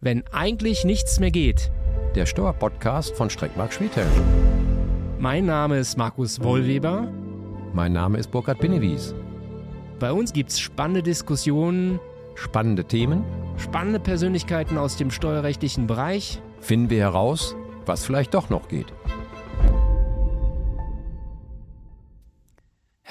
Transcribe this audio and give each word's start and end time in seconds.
Wenn 0.00 0.22
eigentlich 0.32 0.84
nichts 0.84 1.18
mehr 1.18 1.32
geht. 1.32 1.72
Der 2.14 2.24
Steuerpodcast 2.24 3.16
von 3.16 3.30
Streckmark 3.30 3.72
Schwedhelm. 3.72 4.08
Mein 5.18 5.44
Name 5.44 5.78
ist 5.78 5.98
Markus 5.98 6.40
Wollweber. 6.40 7.08
Mein 7.72 7.94
Name 7.94 8.18
ist 8.18 8.30
Burkhard 8.30 8.60
Binnewies. 8.60 9.12
Bei 9.98 10.12
uns 10.12 10.32
gibt 10.32 10.50
es 10.50 10.60
spannende 10.60 11.02
Diskussionen, 11.02 11.98
Spannende 12.36 12.84
Themen 12.84 13.24
spannende 13.56 13.98
Persönlichkeiten 13.98 14.78
aus 14.78 14.96
dem 14.96 15.10
steuerrechtlichen 15.10 15.88
Bereich. 15.88 16.40
finden 16.60 16.90
wir 16.90 17.00
heraus, 17.00 17.56
was 17.86 18.04
vielleicht 18.04 18.34
doch 18.34 18.50
noch 18.50 18.68
geht. 18.68 18.86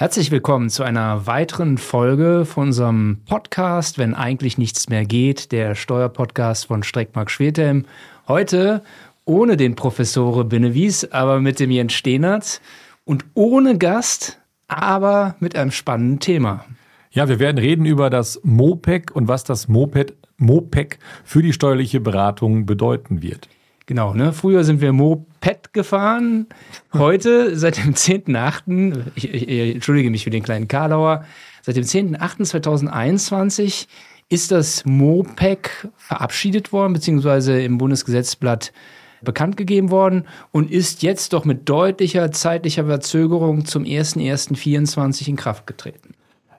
Herzlich 0.00 0.30
willkommen 0.30 0.70
zu 0.70 0.84
einer 0.84 1.26
weiteren 1.26 1.76
Folge 1.76 2.44
von 2.44 2.68
unserem 2.68 3.18
Podcast, 3.26 3.98
wenn 3.98 4.14
eigentlich 4.14 4.56
nichts 4.56 4.88
mehr 4.88 5.04
geht, 5.04 5.50
der 5.50 5.74
Steuerpodcast 5.74 6.66
von 6.66 6.84
Streckmark 6.84 7.32
Schwedhelm. 7.32 7.84
Heute 8.28 8.84
ohne 9.24 9.56
den 9.56 9.74
Professore 9.74 10.44
Binnewies, 10.44 11.10
aber 11.10 11.40
mit 11.40 11.58
dem 11.58 11.72
Jens 11.72 11.94
Stehnert 11.94 12.60
und 13.04 13.24
ohne 13.34 13.76
Gast, 13.76 14.38
aber 14.68 15.34
mit 15.40 15.56
einem 15.56 15.72
spannenden 15.72 16.20
Thema. 16.20 16.64
Ja, 17.10 17.28
wir 17.28 17.40
werden 17.40 17.58
reden 17.58 17.84
über 17.84 18.08
das 18.08 18.40
MOPEC 18.44 19.10
und 19.16 19.26
was 19.26 19.42
das 19.42 19.66
Moped, 19.66 20.14
MOPEC 20.36 21.00
für 21.24 21.42
die 21.42 21.52
steuerliche 21.52 21.98
Beratung 21.98 22.66
bedeuten 22.66 23.20
wird. 23.20 23.48
Genau, 23.88 24.12
ne? 24.12 24.34
Früher 24.34 24.64
sind 24.64 24.82
wir 24.82 24.92
Moped 24.92 25.72
gefahren. 25.72 26.46
Heute, 26.92 27.56
seit 27.56 27.78
dem 27.78 27.94
10.8., 27.94 29.04
ich, 29.14 29.32
ich, 29.32 29.48
ich 29.48 29.74
entschuldige 29.76 30.10
mich 30.10 30.24
für 30.24 30.30
den 30.30 30.42
kleinen 30.42 30.68
Karlauer, 30.68 31.24
seit 31.62 31.76
dem 31.76 31.84
10.8.2021 31.84 33.86
ist 34.28 34.50
das 34.50 34.84
MOPEC 34.84 35.88
verabschiedet 35.96 36.70
worden, 36.70 36.92
beziehungsweise 36.92 37.62
im 37.62 37.78
Bundesgesetzblatt 37.78 38.74
bekannt 39.22 39.56
gegeben 39.56 39.90
worden 39.90 40.24
und 40.52 40.70
ist 40.70 41.02
jetzt 41.02 41.32
doch 41.32 41.46
mit 41.46 41.66
deutlicher 41.66 42.30
zeitlicher 42.30 42.84
Verzögerung 42.84 43.64
zum 43.64 43.84
1.1.24 43.84 45.28
in 45.28 45.36
Kraft 45.36 45.66
getreten. 45.66 46.12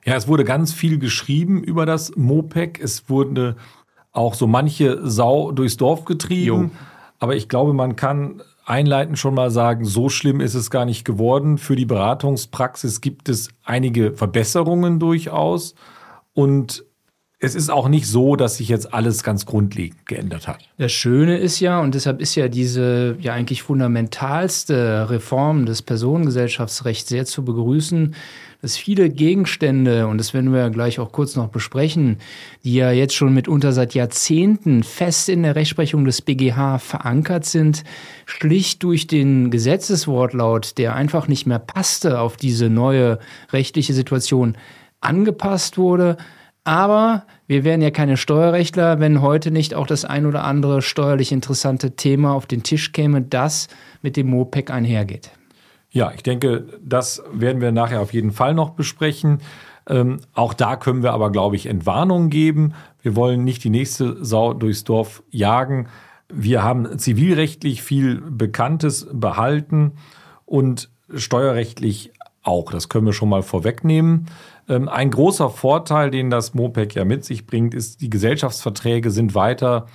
Ja, 0.04 0.16
es 0.16 0.26
wurde 0.26 0.42
ganz 0.42 0.72
viel 0.72 0.98
geschrieben 0.98 1.62
über 1.62 1.86
das 1.86 2.16
MOPEC. 2.16 2.80
Es 2.82 3.08
wurde 3.08 3.54
auch 4.10 4.34
so 4.34 4.48
manche 4.48 5.08
Sau 5.08 5.52
durchs 5.52 5.76
Dorf 5.76 6.06
getrieben. 6.06 6.44
Jo. 6.44 6.70
Aber 7.20 7.36
ich 7.36 7.48
glaube, 7.48 7.72
man 7.72 7.94
kann 7.94 8.42
einleitend 8.64 9.18
schon 9.18 9.34
mal 9.34 9.50
sagen, 9.50 9.84
so 9.84 10.08
schlimm 10.08 10.40
ist 10.40 10.54
es 10.54 10.70
gar 10.70 10.84
nicht 10.84 11.04
geworden. 11.04 11.58
Für 11.58 11.76
die 11.76 11.86
Beratungspraxis 11.86 13.00
gibt 13.00 13.28
es 13.28 13.50
einige 13.62 14.12
Verbesserungen 14.14 14.98
durchaus. 14.98 15.74
Und 16.32 16.84
es 17.38 17.54
ist 17.54 17.70
auch 17.70 17.88
nicht 17.88 18.06
so, 18.06 18.36
dass 18.36 18.58
sich 18.58 18.68
jetzt 18.68 18.92
alles 18.92 19.22
ganz 19.22 19.46
grundlegend 19.46 20.06
geändert 20.06 20.46
hat. 20.46 20.68
Das 20.76 20.92
Schöne 20.92 21.38
ist 21.38 21.58
ja, 21.60 21.80
und 21.80 21.94
deshalb 21.94 22.20
ist 22.20 22.34
ja 22.34 22.48
diese 22.48 23.16
ja 23.20 23.32
eigentlich 23.32 23.62
fundamentalste 23.62 25.08
Reform 25.08 25.64
des 25.64 25.80
Personengesellschaftsrechts 25.82 27.08
sehr 27.08 27.24
zu 27.24 27.44
begrüßen, 27.44 28.14
dass 28.62 28.76
viele 28.76 29.08
Gegenstände, 29.08 30.06
und 30.06 30.18
das 30.18 30.34
werden 30.34 30.52
wir 30.52 30.68
gleich 30.70 30.98
auch 30.98 31.12
kurz 31.12 31.36
noch 31.36 31.48
besprechen, 31.48 32.18
die 32.62 32.74
ja 32.74 32.90
jetzt 32.90 33.14
schon 33.14 33.32
mitunter 33.32 33.72
seit 33.72 33.94
Jahrzehnten 33.94 34.82
fest 34.82 35.28
in 35.28 35.42
der 35.42 35.56
Rechtsprechung 35.56 36.04
des 36.04 36.20
BGH 36.20 36.78
verankert 36.78 37.46
sind, 37.46 37.84
schlicht 38.26 38.82
durch 38.82 39.06
den 39.06 39.50
Gesetzeswortlaut, 39.50 40.76
der 40.76 40.94
einfach 40.94 41.26
nicht 41.26 41.46
mehr 41.46 41.58
passte 41.58 42.20
auf 42.20 42.36
diese 42.36 42.68
neue 42.68 43.18
rechtliche 43.52 43.94
Situation, 43.94 44.56
angepasst 45.00 45.78
wurde. 45.78 46.18
Aber 46.62 47.24
wir 47.46 47.64
wären 47.64 47.80
ja 47.80 47.90
keine 47.90 48.18
Steuerrechtler, 48.18 49.00
wenn 49.00 49.22
heute 49.22 49.50
nicht 49.50 49.74
auch 49.74 49.86
das 49.86 50.04
ein 50.04 50.26
oder 50.26 50.44
andere 50.44 50.82
steuerlich 50.82 51.32
interessante 51.32 51.96
Thema 51.96 52.34
auf 52.34 52.44
den 52.44 52.62
Tisch 52.62 52.92
käme, 52.92 53.22
das 53.22 53.68
mit 54.02 54.18
dem 54.18 54.28
MOPEC 54.28 54.70
einhergeht. 54.70 55.30
Ja, 55.90 56.12
ich 56.14 56.22
denke, 56.22 56.66
das 56.82 57.22
werden 57.32 57.60
wir 57.60 57.72
nachher 57.72 58.00
auf 58.00 58.12
jeden 58.12 58.30
Fall 58.30 58.54
noch 58.54 58.70
besprechen. 58.70 59.40
Ähm, 59.88 60.20
auch 60.34 60.54
da 60.54 60.76
können 60.76 61.02
wir 61.02 61.12
aber, 61.12 61.30
glaube 61.30 61.56
ich, 61.56 61.66
Entwarnung 61.66 62.30
geben. 62.30 62.74
Wir 63.02 63.16
wollen 63.16 63.42
nicht 63.42 63.64
die 63.64 63.70
nächste 63.70 64.24
Sau 64.24 64.54
durchs 64.54 64.84
Dorf 64.84 65.22
jagen. 65.30 65.88
Wir 66.28 66.62
haben 66.62 66.98
zivilrechtlich 66.98 67.82
viel 67.82 68.20
Bekanntes 68.20 69.08
behalten 69.12 69.92
und 70.46 70.90
steuerrechtlich 71.12 72.12
auch. 72.42 72.70
Das 72.70 72.88
können 72.88 73.06
wir 73.06 73.12
schon 73.12 73.28
mal 73.28 73.42
vorwegnehmen. 73.42 74.26
Ähm, 74.68 74.88
ein 74.88 75.10
großer 75.10 75.50
Vorteil, 75.50 76.10
den 76.10 76.30
das 76.30 76.54
MOPEC 76.54 76.94
ja 76.94 77.04
mit 77.04 77.24
sich 77.24 77.46
bringt, 77.46 77.74
ist, 77.74 78.00
die 78.00 78.10
Gesellschaftsverträge 78.10 79.10
sind 79.10 79.34
weiter 79.34 79.86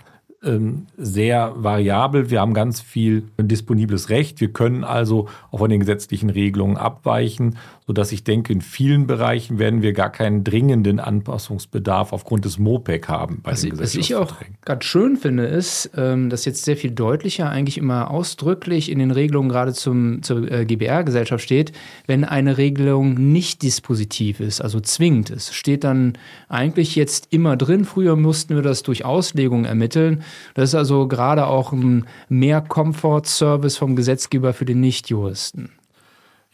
ähm, 0.45 0.87
sehr 0.97 1.53
variabel. 1.57 2.29
Wir 2.29 2.41
haben 2.41 2.53
ganz 2.53 2.81
viel 2.81 3.23
disponibles 3.39 4.09
Recht. 4.09 4.39
Wir 4.41 4.51
können 4.51 4.83
also 4.83 5.27
auch 5.51 5.59
von 5.59 5.69
den 5.69 5.79
gesetzlichen 5.79 6.29
Regelungen 6.29 6.77
abweichen, 6.77 7.57
sodass 7.87 8.11
ich 8.11 8.23
denke, 8.23 8.51
in 8.51 8.61
vielen 8.61 9.05
Bereichen 9.05 9.59
werden 9.59 9.83
wir 9.83 9.93
gar 9.93 10.11
keinen 10.11 10.43
dringenden 10.43 10.99
Anpassungsbedarf 10.99 12.13
aufgrund 12.13 12.45
des 12.45 12.57
MOPEC 12.57 13.07
haben. 13.07 13.41
Bei 13.43 13.51
Was, 13.51 13.65
was 13.73 13.95
ich 13.95 14.15
auch 14.15 14.35
ganz 14.63 14.85
schön 14.85 15.17
finde, 15.17 15.45
ist, 15.45 15.91
ähm, 15.95 16.29
dass 16.31 16.45
jetzt 16.45 16.65
sehr 16.65 16.77
viel 16.77 16.91
deutlicher 16.91 17.49
eigentlich 17.49 17.77
immer 17.77 18.09
ausdrücklich 18.09 18.89
in 18.89 18.97
den 18.97 19.11
Regelungen 19.11 19.49
gerade 19.49 19.73
zum, 19.73 20.23
zur 20.23 20.51
äh, 20.51 20.65
GBR-Gesellschaft 20.65 21.43
steht, 21.43 21.73
wenn 22.07 22.23
eine 22.23 22.57
Regelung 22.57 23.31
nicht 23.31 23.61
dispositiv 23.61 24.39
ist, 24.39 24.61
also 24.61 24.79
zwingend 24.79 25.29
ist, 25.29 25.53
steht 25.53 25.83
dann 25.83 26.13
eigentlich 26.49 26.95
jetzt 26.95 27.27
immer 27.29 27.55
drin. 27.55 27.85
Früher 27.85 28.15
mussten 28.15 28.55
wir 28.55 28.63
das 28.63 28.81
durch 28.81 29.05
Auslegung 29.05 29.65
ermitteln. 29.65 30.23
Das 30.55 30.69
ist 30.69 30.75
also 30.75 31.07
gerade 31.07 31.45
auch 31.45 31.71
ein 31.71 32.05
Mehr-Comfort-Service 32.29 33.77
vom 33.77 33.95
Gesetzgeber 33.95 34.53
für 34.53 34.65
den 34.65 34.79
Nichtjuristen. 34.79 35.69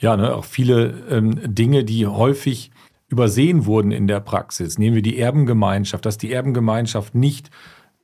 Ja, 0.02 0.18
ne, 0.18 0.36
auch 0.36 0.46
viele 0.46 1.06
ähm, 1.10 1.40
Dinge, 1.46 1.84
die 1.84 2.08
häufig 2.08 2.72
übersehen 3.08 3.66
wurden 3.66 3.92
in 3.92 4.08
der 4.08 4.20
Praxis. 4.20 4.78
Nehmen 4.78 4.96
wir 4.96 5.04
die 5.04 5.20
Erbengemeinschaft, 5.20 6.06
dass 6.06 6.18
die 6.18 6.32
Erbengemeinschaft 6.32 7.14
nicht 7.14 7.52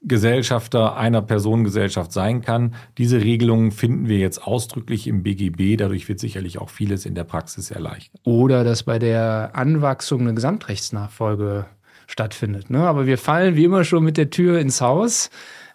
Gesellschafter 0.03 0.95
einer 0.95 1.23
Personengesellschaft 1.23 2.11
sein 2.11 2.41
kann. 2.41 2.75
Diese 2.99 3.21
Regelungen 3.21 3.71
finden 3.71 4.07
wir 4.07 4.19
jetzt 4.19 4.45
ausdrücklich 4.45 5.07
im 5.07 5.23
BGB. 5.23 5.75
Dadurch 5.77 6.07
wird 6.07 6.19
sicherlich 6.19 6.59
auch 6.59 6.69
vieles 6.69 7.05
in 7.05 7.15
der 7.15 7.23
Praxis 7.23 7.71
erleichtert. 7.71 8.21
oder 8.23 8.63
dass 8.63 8.83
bei 8.83 8.99
der 8.99 9.51
Anwachsung 9.53 10.21
eine 10.21 10.35
Gesamtrechtsnachfolge 10.35 11.65
stattfindet. 12.05 12.69
Ne? 12.69 12.87
Aber 12.87 13.07
wir 13.07 13.17
fallen 13.17 13.55
wie 13.55 13.63
immer 13.63 13.83
schon 13.83 14.03
mit 14.03 14.17
der 14.17 14.29
Tür 14.29 14.59
ins 14.59 14.81
Haus. 14.81 15.31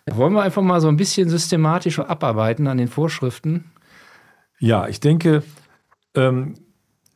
Wollen 0.08 0.34
wir 0.34 0.42
einfach 0.42 0.62
mal 0.62 0.80
so 0.80 0.88
ein 0.88 0.96
bisschen 0.96 1.28
systematisch 1.28 1.98
abarbeiten 1.98 2.68
an 2.68 2.78
den 2.78 2.88
Vorschriften? 2.88 3.72
Ja, 4.58 4.86
ich 4.86 5.00
denke, 5.00 5.42
ähm, 6.14 6.54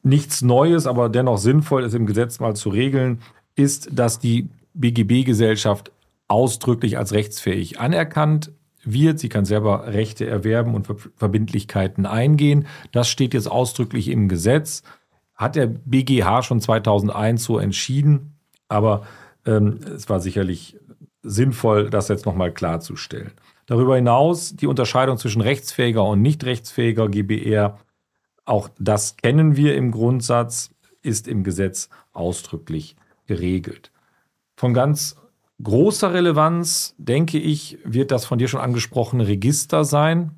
nichts 0.03 0.43
Neues, 0.43 0.87
aber 0.87 1.09
dennoch 1.09 1.39
sinnvoll 1.39 1.84
ist 1.84 1.95
im 1.95 2.07
Gesetz 2.07 2.41
mal 2.41 2.55
zu 2.55 2.69
regeln, 2.69 3.21
ist, 3.57 3.89
dass 3.93 4.19
die 4.19 4.49
BGB-Gesellschaft 4.75 5.91
ausdrücklich 6.29 6.99
als 6.99 7.12
rechtsfähig 7.12 7.81
anerkannt 7.81 8.53
wird. 8.85 9.19
Sie 9.19 9.29
kann 9.29 9.45
selber 9.45 9.93
Rechte 9.93 10.27
erwerben 10.27 10.75
und 10.75 10.87
Ver 10.87 10.97
Verbindlichkeiten 11.17 12.06
eingehen. 12.06 12.67
Das 12.93 13.09
steht 13.09 13.35
jetzt 13.35 13.51
ausdrücklich 13.51 14.09
im 14.09 14.29
Gesetz. 14.29 14.83
Hat 15.35 15.56
der 15.56 15.67
BGH 15.67 16.43
schon 16.43 16.61
2001 16.61 17.45
so 17.45 17.59
entschieden, 17.59 18.39
aber 18.69 19.03
ähm, 19.45 19.81
es 19.95 20.09
war 20.09 20.21
sicherlich 20.21 20.79
sinnvoll, 21.23 21.91
das 21.91 22.09
jetzt 22.09 22.27
nochmal 22.27 22.53
klarzustellen. 22.53 23.33
Darüber 23.67 23.97
hinaus 23.97 24.55
die 24.55 24.69
Unterscheidung 24.69 25.19
zwischen 25.19 25.43
rechtsfähiger 25.43 26.05
und 26.05 26.23
nicht 26.23 26.45
rechtsfähiger 26.45 27.09
GBR 27.09 27.79
auch 28.47 28.71
das 28.79 29.17
kennen 29.17 29.57
wir 29.57 29.75
im 29.77 29.91
Grundsatz, 29.91 30.71
ist 31.03 31.29
im 31.29 31.45
Gesetz 31.45 31.89
ausdrücklich 32.12 32.97
geregelt. 33.27 33.93
Von 34.57 34.73
ganz 34.73 35.17
großer 35.62 36.15
Relevanz, 36.15 36.95
denke 36.97 37.39
ich, 37.39 37.79
wird 37.85 38.11
das 38.11 38.25
von 38.25 38.39
dir 38.39 38.49
schon 38.49 38.61
angesprochene 38.61 39.26
Register 39.26 39.85
sein. 39.85 40.32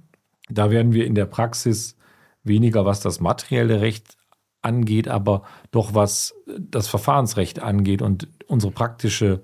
Da 0.49 0.71
werden 0.71 0.93
wir 0.93 1.07
in 1.07 1.15
der 1.15 1.27
Praxis 1.27 1.97
weniger, 2.43 2.85
was 2.85 3.01
das 3.01 3.21
materielle 3.21 3.81
Recht 3.81 4.17
angeht, 4.63 5.09
aber 5.09 5.43
doch 5.71 5.95
was 5.95 6.35
das 6.47 6.89
Verfahrensrecht 6.89 7.61
angeht 7.61 8.03
und 8.03 8.29
unsere 8.47 8.73
praktische 8.73 9.43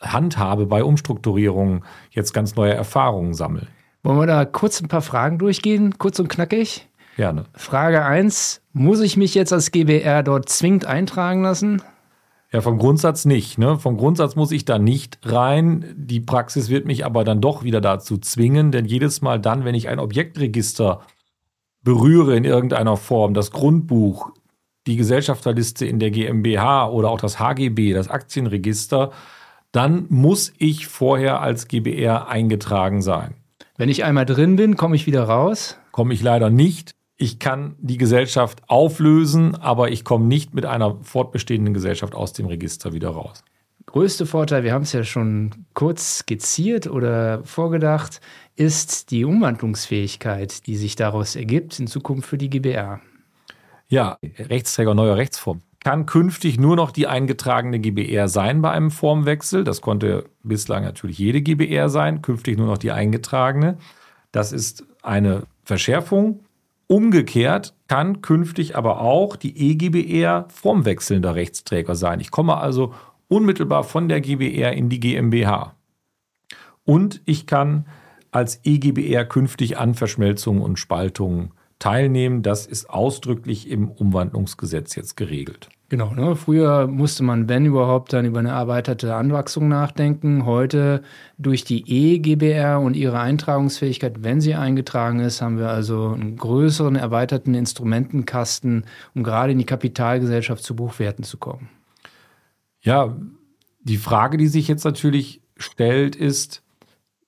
Handhabe 0.00 0.66
bei 0.66 0.82
Umstrukturierungen 0.82 1.84
jetzt 2.10 2.32
ganz 2.32 2.56
neue 2.56 2.74
Erfahrungen 2.74 3.34
sammeln. 3.34 3.68
Wollen 4.02 4.18
wir 4.18 4.26
da 4.26 4.44
kurz 4.44 4.80
ein 4.80 4.88
paar 4.88 5.02
Fragen 5.02 5.38
durchgehen, 5.38 5.96
kurz 5.98 6.18
und 6.18 6.28
knackig? 6.28 6.88
Gerne. 7.16 7.44
Frage 7.54 8.04
1. 8.04 8.62
Muss 8.72 9.00
ich 9.00 9.16
mich 9.16 9.34
jetzt 9.34 9.52
als 9.52 9.70
GBR 9.70 10.22
dort 10.22 10.48
zwingend 10.48 10.86
eintragen 10.86 11.42
lassen? 11.42 11.82
Ja, 12.52 12.60
vom 12.60 12.78
Grundsatz 12.78 13.24
nicht. 13.24 13.58
Ne? 13.58 13.78
Vom 13.78 13.96
Grundsatz 13.96 14.36
muss 14.36 14.52
ich 14.52 14.64
da 14.64 14.78
nicht 14.78 15.18
rein. 15.24 15.94
Die 15.96 16.20
Praxis 16.20 16.68
wird 16.68 16.86
mich 16.86 17.04
aber 17.04 17.24
dann 17.24 17.40
doch 17.40 17.64
wieder 17.64 17.80
dazu 17.80 18.18
zwingen, 18.18 18.72
denn 18.72 18.84
jedes 18.84 19.22
Mal 19.22 19.40
dann, 19.40 19.64
wenn 19.64 19.74
ich 19.74 19.88
ein 19.88 19.98
Objektregister 19.98 21.00
berühre 21.82 22.36
in 22.36 22.44
irgendeiner 22.44 22.96
Form, 22.96 23.32
das 23.32 23.50
Grundbuch, 23.50 24.32
die 24.86 24.96
Gesellschafterliste 24.96 25.86
in 25.86 25.98
der 25.98 26.10
GmbH 26.10 26.88
oder 26.88 27.10
auch 27.10 27.20
das 27.20 27.38
HGB, 27.38 27.94
das 27.94 28.08
Aktienregister, 28.08 29.12
dann 29.70 30.06
muss 30.10 30.52
ich 30.58 30.86
vorher 30.86 31.40
als 31.40 31.68
GBR 31.68 32.28
eingetragen 32.28 33.00
sein. 33.00 33.34
Wenn 33.78 33.88
ich 33.88 34.04
einmal 34.04 34.26
drin 34.26 34.56
bin, 34.56 34.76
komme 34.76 34.96
ich 34.96 35.06
wieder 35.06 35.24
raus? 35.24 35.78
Komme 35.90 36.12
ich 36.12 36.22
leider 36.22 36.50
nicht. 36.50 36.94
Ich 37.22 37.38
kann 37.38 37.76
die 37.78 37.98
Gesellschaft 37.98 38.62
auflösen, 38.66 39.54
aber 39.54 39.92
ich 39.92 40.02
komme 40.02 40.24
nicht 40.24 40.54
mit 40.54 40.66
einer 40.66 40.96
fortbestehenden 41.02 41.72
Gesellschaft 41.72 42.16
aus 42.16 42.32
dem 42.32 42.46
Register 42.46 42.92
wieder 42.94 43.10
raus. 43.10 43.44
Größte 43.86 44.26
Vorteil, 44.26 44.64
wir 44.64 44.72
haben 44.72 44.82
es 44.82 44.92
ja 44.92 45.04
schon 45.04 45.52
kurz 45.72 46.18
skizziert 46.18 46.88
oder 46.88 47.44
vorgedacht, 47.44 48.20
ist 48.56 49.12
die 49.12 49.24
Umwandlungsfähigkeit, 49.24 50.66
die 50.66 50.74
sich 50.74 50.96
daraus 50.96 51.36
ergibt 51.36 51.78
in 51.78 51.86
Zukunft 51.86 52.28
für 52.28 52.38
die 52.38 52.50
GBR. 52.50 53.00
Ja, 53.86 54.18
Rechtsträger 54.40 54.94
neuer 54.94 55.16
Rechtsform 55.16 55.60
kann 55.78 56.06
künftig 56.06 56.58
nur 56.58 56.74
noch 56.74 56.90
die 56.90 57.06
eingetragene 57.06 57.78
GBR 57.78 58.26
sein 58.26 58.62
bei 58.62 58.72
einem 58.72 58.90
Formwechsel. 58.90 59.62
Das 59.62 59.80
konnte 59.80 60.24
bislang 60.42 60.82
natürlich 60.82 61.18
jede 61.18 61.40
GBR 61.40 61.88
sein, 61.88 62.20
künftig 62.20 62.58
nur 62.58 62.66
noch 62.66 62.78
die 62.78 62.90
eingetragene. 62.90 63.78
Das 64.32 64.50
ist 64.50 64.84
eine 65.02 65.44
Verschärfung. 65.62 66.40
Umgekehrt 66.92 67.72
kann 67.88 68.20
künftig 68.20 68.76
aber 68.76 69.00
auch 69.00 69.36
die 69.36 69.70
EGBR 69.70 70.44
formwechselnder 70.50 71.34
Rechtsträger 71.34 71.94
sein. 71.94 72.20
Ich 72.20 72.30
komme 72.30 72.58
also 72.58 72.92
unmittelbar 73.28 73.82
von 73.82 74.10
der 74.10 74.20
GBR 74.20 74.74
in 74.74 74.90
die 74.90 75.00
GmbH. 75.00 75.74
Und 76.84 77.22
ich 77.24 77.46
kann 77.46 77.86
als 78.30 78.60
EGBR 78.64 79.24
künftig 79.24 79.78
an 79.78 79.94
Verschmelzungen 79.94 80.62
und 80.62 80.78
Spaltungen 80.78 81.52
teilnehmen. 81.78 82.42
Das 82.42 82.66
ist 82.66 82.90
ausdrücklich 82.90 83.70
im 83.70 83.90
Umwandlungsgesetz 83.90 84.94
jetzt 84.94 85.16
geregelt. 85.16 85.70
Genau, 85.92 86.14
ne? 86.14 86.36
früher 86.36 86.86
musste 86.86 87.22
man, 87.22 87.50
wenn 87.50 87.66
überhaupt, 87.66 88.14
dann 88.14 88.24
über 88.24 88.38
eine 88.38 88.52
erweiterte 88.52 89.14
Anwachsung 89.14 89.68
nachdenken. 89.68 90.46
Heute 90.46 91.02
durch 91.36 91.64
die 91.64 91.84
EGBR 91.86 92.80
und 92.80 92.96
ihre 92.96 93.20
Eintragungsfähigkeit, 93.20 94.24
wenn 94.24 94.40
sie 94.40 94.54
eingetragen 94.54 95.20
ist, 95.20 95.42
haben 95.42 95.58
wir 95.58 95.68
also 95.68 96.12
einen 96.12 96.38
größeren, 96.38 96.96
erweiterten 96.96 97.52
Instrumentenkasten, 97.52 98.86
um 99.14 99.22
gerade 99.22 99.52
in 99.52 99.58
die 99.58 99.66
Kapitalgesellschaft 99.66 100.64
zu 100.64 100.74
Buchwerten 100.74 101.24
zu 101.24 101.36
kommen. 101.36 101.68
Ja, 102.80 103.14
die 103.82 103.98
Frage, 103.98 104.38
die 104.38 104.48
sich 104.48 104.68
jetzt 104.68 104.86
natürlich 104.86 105.42
stellt, 105.58 106.16
ist, 106.16 106.62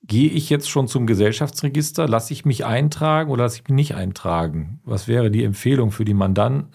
Gehe 0.07 0.29
ich 0.29 0.51
jetzt 0.51 0.69
schon 0.69 0.87
zum 0.87 1.07
Gesellschaftsregister? 1.07 2.07
Lasse 2.07 2.35
ich 2.35 2.45
mich 2.45 2.67
eintragen 2.67 3.31
oder 3.31 3.45
lasse 3.45 3.57
ich 3.57 3.69
mich 3.71 3.75
nicht 3.75 3.95
eintragen? 3.95 4.81
Was 4.85 5.09
wäre 5.09 5.31
die 5.31 5.45
Empfehlung 5.45 5.93
für 5.93 6.05
die 6.05 6.13
Mandanten? 6.13 6.75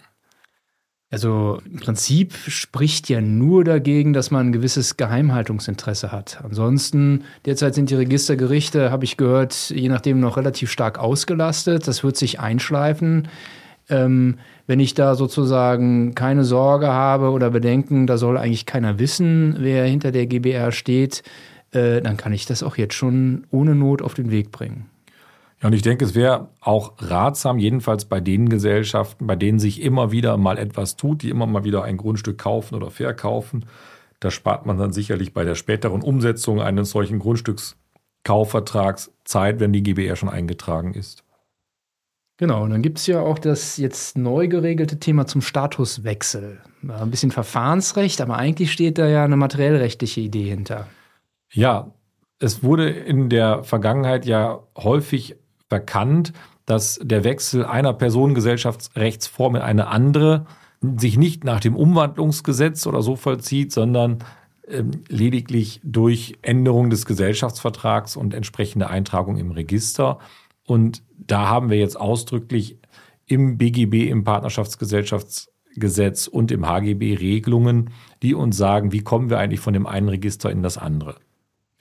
Also 1.11 1.59
im 1.65 1.79
Prinzip 1.79 2.35
spricht 2.35 3.09
ja 3.09 3.19
nur 3.19 3.63
dagegen, 3.63 4.13
dass 4.13 4.29
man 4.29 4.47
ein 4.47 4.51
gewisses 4.51 4.95
Geheimhaltungsinteresse 4.95 6.11
hat. 6.11 6.39
Ansonsten, 6.43 7.23
derzeit 7.45 7.73
sind 7.73 7.89
die 7.89 7.95
Registergerichte, 7.95 8.91
habe 8.91 9.05
ich 9.05 9.17
gehört, 9.17 9.71
je 9.71 9.89
nachdem 9.89 10.19
noch 10.19 10.37
relativ 10.37 10.69
stark 10.71 10.99
ausgelastet. 10.99 11.87
Das 11.87 12.03
wird 12.03 12.15
sich 12.15 12.39
einschleifen. 12.39 13.27
Ähm, 13.89 14.37
wenn 14.67 14.79
ich 14.79 14.93
da 14.93 15.15
sozusagen 15.15 16.13
keine 16.13 16.43
Sorge 16.43 16.89
habe 16.89 17.31
oder 17.31 17.49
Bedenken, 17.49 18.05
da 18.05 18.19
soll 18.19 18.37
eigentlich 18.37 18.67
keiner 18.67 18.99
wissen, 18.99 19.55
wer 19.57 19.85
hinter 19.85 20.11
der 20.11 20.27
GBR 20.27 20.71
steht, 20.71 21.23
äh, 21.71 22.01
dann 22.01 22.17
kann 22.17 22.33
ich 22.33 22.45
das 22.45 22.61
auch 22.61 22.77
jetzt 22.77 22.93
schon 22.93 23.47
ohne 23.49 23.73
Not 23.73 24.03
auf 24.03 24.13
den 24.13 24.29
Weg 24.29 24.51
bringen. 24.51 24.85
Ja, 25.61 25.67
und 25.67 25.73
ich 25.73 25.81
denke, 25.81 26.05
es 26.05 26.15
wäre 26.15 26.49
auch 26.61 26.93
ratsam, 26.99 27.59
jedenfalls 27.59 28.05
bei 28.05 28.21
den 28.21 28.47
Gesellschaften, 28.47 29.27
bei 29.27 29.35
denen 29.35 29.59
sich 29.59 29.81
immer 29.81 30.11
wieder 30.11 30.37
mal 30.37 30.57
etwas 30.57 30.95
tut, 30.95 31.21
die 31.21 31.29
immer 31.29 31.47
mal 31.47 31.65
wieder 31.65 31.83
ein 31.83 31.97
Grundstück 31.97 32.37
kaufen 32.37 32.75
oder 32.75 32.91
verkaufen. 32.91 33.65
Da 34.21 34.31
spart 34.31 34.65
man 34.65 34.77
dann 34.77 34.93
sicherlich 34.93 35.33
bei 35.33 35.43
der 35.43 35.55
späteren 35.55 36.01
Umsetzung 36.01 36.61
eines 36.61 36.91
solchen 36.91 37.19
Grundstückskaufvertrags 37.19 39.11
Zeit, 39.25 39.59
wenn 39.59 39.73
die 39.73 39.83
GBR 39.83 40.15
schon 40.15 40.29
eingetragen 40.29 40.93
ist. 40.93 41.23
Genau, 42.37 42.63
und 42.63 42.69
dann 42.69 42.81
gibt 42.81 42.99
es 42.99 43.07
ja 43.07 43.19
auch 43.19 43.37
das 43.37 43.75
jetzt 43.75 44.17
neu 44.17 44.47
geregelte 44.47 44.97
Thema 44.97 45.27
zum 45.27 45.41
Statuswechsel. 45.41 46.61
Ein 46.87 47.11
bisschen 47.11 47.31
Verfahrensrecht, 47.31 48.21
aber 48.21 48.37
eigentlich 48.37 48.71
steht 48.71 48.97
da 48.97 49.07
ja 49.07 49.25
eine 49.25 49.35
materiellrechtliche 49.35 50.21
Idee 50.21 50.49
hinter. 50.49 50.87
Ja, 51.51 51.91
es 52.39 52.63
wurde 52.63 52.89
in 52.89 53.27
der 53.27 53.65
Vergangenheit 53.65 54.25
ja 54.25 54.63
häufig 54.77 55.35
verkannt, 55.69 56.33
dass 56.65 56.99
der 57.01 57.23
Wechsel 57.23 57.65
einer 57.65 57.93
Personengesellschaftsrechtsform 57.93 59.55
in 59.55 59.61
eine 59.61 59.87
andere 59.87 60.45
sich 60.81 61.17
nicht 61.17 61.43
nach 61.43 61.59
dem 61.59 61.75
Umwandlungsgesetz 61.75 62.87
oder 62.87 63.01
so 63.01 63.15
vollzieht, 63.15 63.71
sondern 63.71 64.19
ähm, 64.67 64.91
lediglich 65.07 65.81
durch 65.83 66.37
Änderung 66.41 66.89
des 66.89 67.05
Gesellschaftsvertrags 67.05 68.15
und 68.15 68.33
entsprechende 68.33 68.89
Eintragung 68.89 69.37
im 69.37 69.51
Register. 69.51 70.19
Und 70.65 71.03
da 71.17 71.47
haben 71.47 71.69
wir 71.69 71.77
jetzt 71.77 71.99
ausdrücklich 71.99 72.77
im 73.25 73.57
BGB, 73.57 74.09
im 74.09 74.23
Partnerschaftsgesellschaftsgesetz 74.23 76.27
und 76.27 76.51
im 76.51 76.67
HGB 76.67 77.15
Regelungen, 77.15 77.91
die 78.21 78.35
uns 78.35 78.57
sagen, 78.57 78.91
wie 78.91 79.01
kommen 79.01 79.29
wir 79.29 79.39
eigentlich 79.39 79.59
von 79.59 79.73
dem 79.73 79.87
einen 79.87 80.09
Register 80.09 80.51
in 80.51 80.63
das 80.63 80.77
andere. 80.77 81.15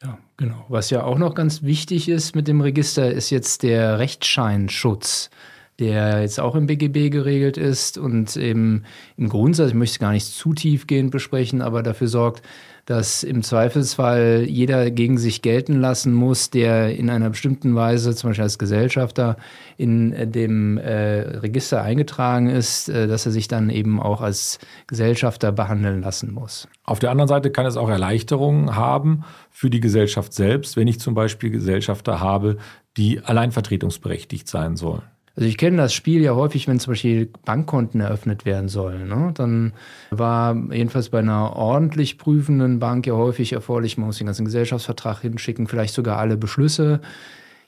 Ja, 0.02 0.18
genau. 0.36 0.64
Was 0.68 0.90
ja 0.90 1.02
auch 1.02 1.18
noch 1.18 1.34
ganz 1.34 1.62
wichtig 1.62 2.08
ist 2.08 2.36
mit 2.36 2.46
dem 2.46 2.60
Register, 2.60 3.10
ist 3.10 3.30
jetzt 3.30 3.62
der 3.62 3.98
Rechtsscheinschutz, 3.98 5.30
der 5.78 6.20
jetzt 6.20 6.38
auch 6.38 6.54
im 6.54 6.66
BGB 6.66 7.10
geregelt 7.10 7.56
ist 7.56 7.98
und 7.98 8.36
eben 8.36 8.84
im 9.16 9.28
Grundsatz, 9.28 9.70
ich 9.70 9.74
möchte 9.74 9.94
es 9.94 9.98
gar 9.98 10.12
nicht 10.12 10.26
zu 10.26 10.54
tiefgehend 10.54 11.10
besprechen, 11.10 11.62
aber 11.62 11.82
dafür 11.82 12.08
sorgt, 12.08 12.42
dass 12.88 13.22
im 13.22 13.42
Zweifelsfall 13.42 14.46
jeder 14.48 14.90
gegen 14.90 15.18
sich 15.18 15.42
gelten 15.42 15.78
lassen 15.78 16.14
muss, 16.14 16.48
der 16.48 16.96
in 16.96 17.10
einer 17.10 17.28
bestimmten 17.28 17.74
Weise, 17.74 18.14
zum 18.14 18.30
Beispiel 18.30 18.44
als 18.44 18.58
Gesellschafter, 18.58 19.36
in 19.76 20.14
äh, 20.14 20.26
dem 20.26 20.78
äh, 20.78 21.20
Register 21.20 21.82
eingetragen 21.82 22.48
ist, 22.48 22.88
äh, 22.88 23.06
dass 23.06 23.26
er 23.26 23.32
sich 23.32 23.46
dann 23.46 23.68
eben 23.68 24.00
auch 24.00 24.22
als 24.22 24.58
Gesellschafter 24.86 25.52
behandeln 25.52 26.00
lassen 26.00 26.32
muss. 26.32 26.66
Auf 26.82 26.98
der 26.98 27.10
anderen 27.10 27.28
Seite 27.28 27.50
kann 27.50 27.66
es 27.66 27.76
auch 27.76 27.90
Erleichterungen 27.90 28.74
haben 28.74 29.22
für 29.50 29.68
die 29.68 29.80
Gesellschaft 29.80 30.32
selbst, 30.32 30.78
wenn 30.78 30.88
ich 30.88 30.98
zum 30.98 31.12
Beispiel 31.12 31.50
Gesellschafter 31.50 32.20
habe, 32.20 32.56
die 32.96 33.20
alleinvertretungsberechtigt 33.20 34.48
sein 34.48 34.76
sollen. 34.76 35.02
Also 35.38 35.48
ich 35.48 35.56
kenne 35.56 35.76
das 35.76 35.94
Spiel 35.94 36.20
ja 36.20 36.34
häufig, 36.34 36.66
wenn 36.66 36.80
zum 36.80 36.94
Beispiel 36.94 37.30
Bankkonten 37.44 38.00
eröffnet 38.00 38.44
werden 38.44 38.68
sollen. 38.68 39.06
Ne? 39.06 39.30
Dann 39.34 39.72
war 40.10 40.56
jedenfalls 40.72 41.10
bei 41.10 41.20
einer 41.20 41.54
ordentlich 41.54 42.18
prüfenden 42.18 42.80
Bank 42.80 43.06
ja 43.06 43.14
häufig 43.14 43.52
erforderlich, 43.52 43.96
man 43.96 44.08
muss 44.08 44.18
den 44.18 44.26
ganzen 44.26 44.46
Gesellschaftsvertrag 44.46 45.20
hinschicken, 45.20 45.68
vielleicht 45.68 45.94
sogar 45.94 46.18
alle 46.18 46.36
Beschlüsse. 46.36 47.00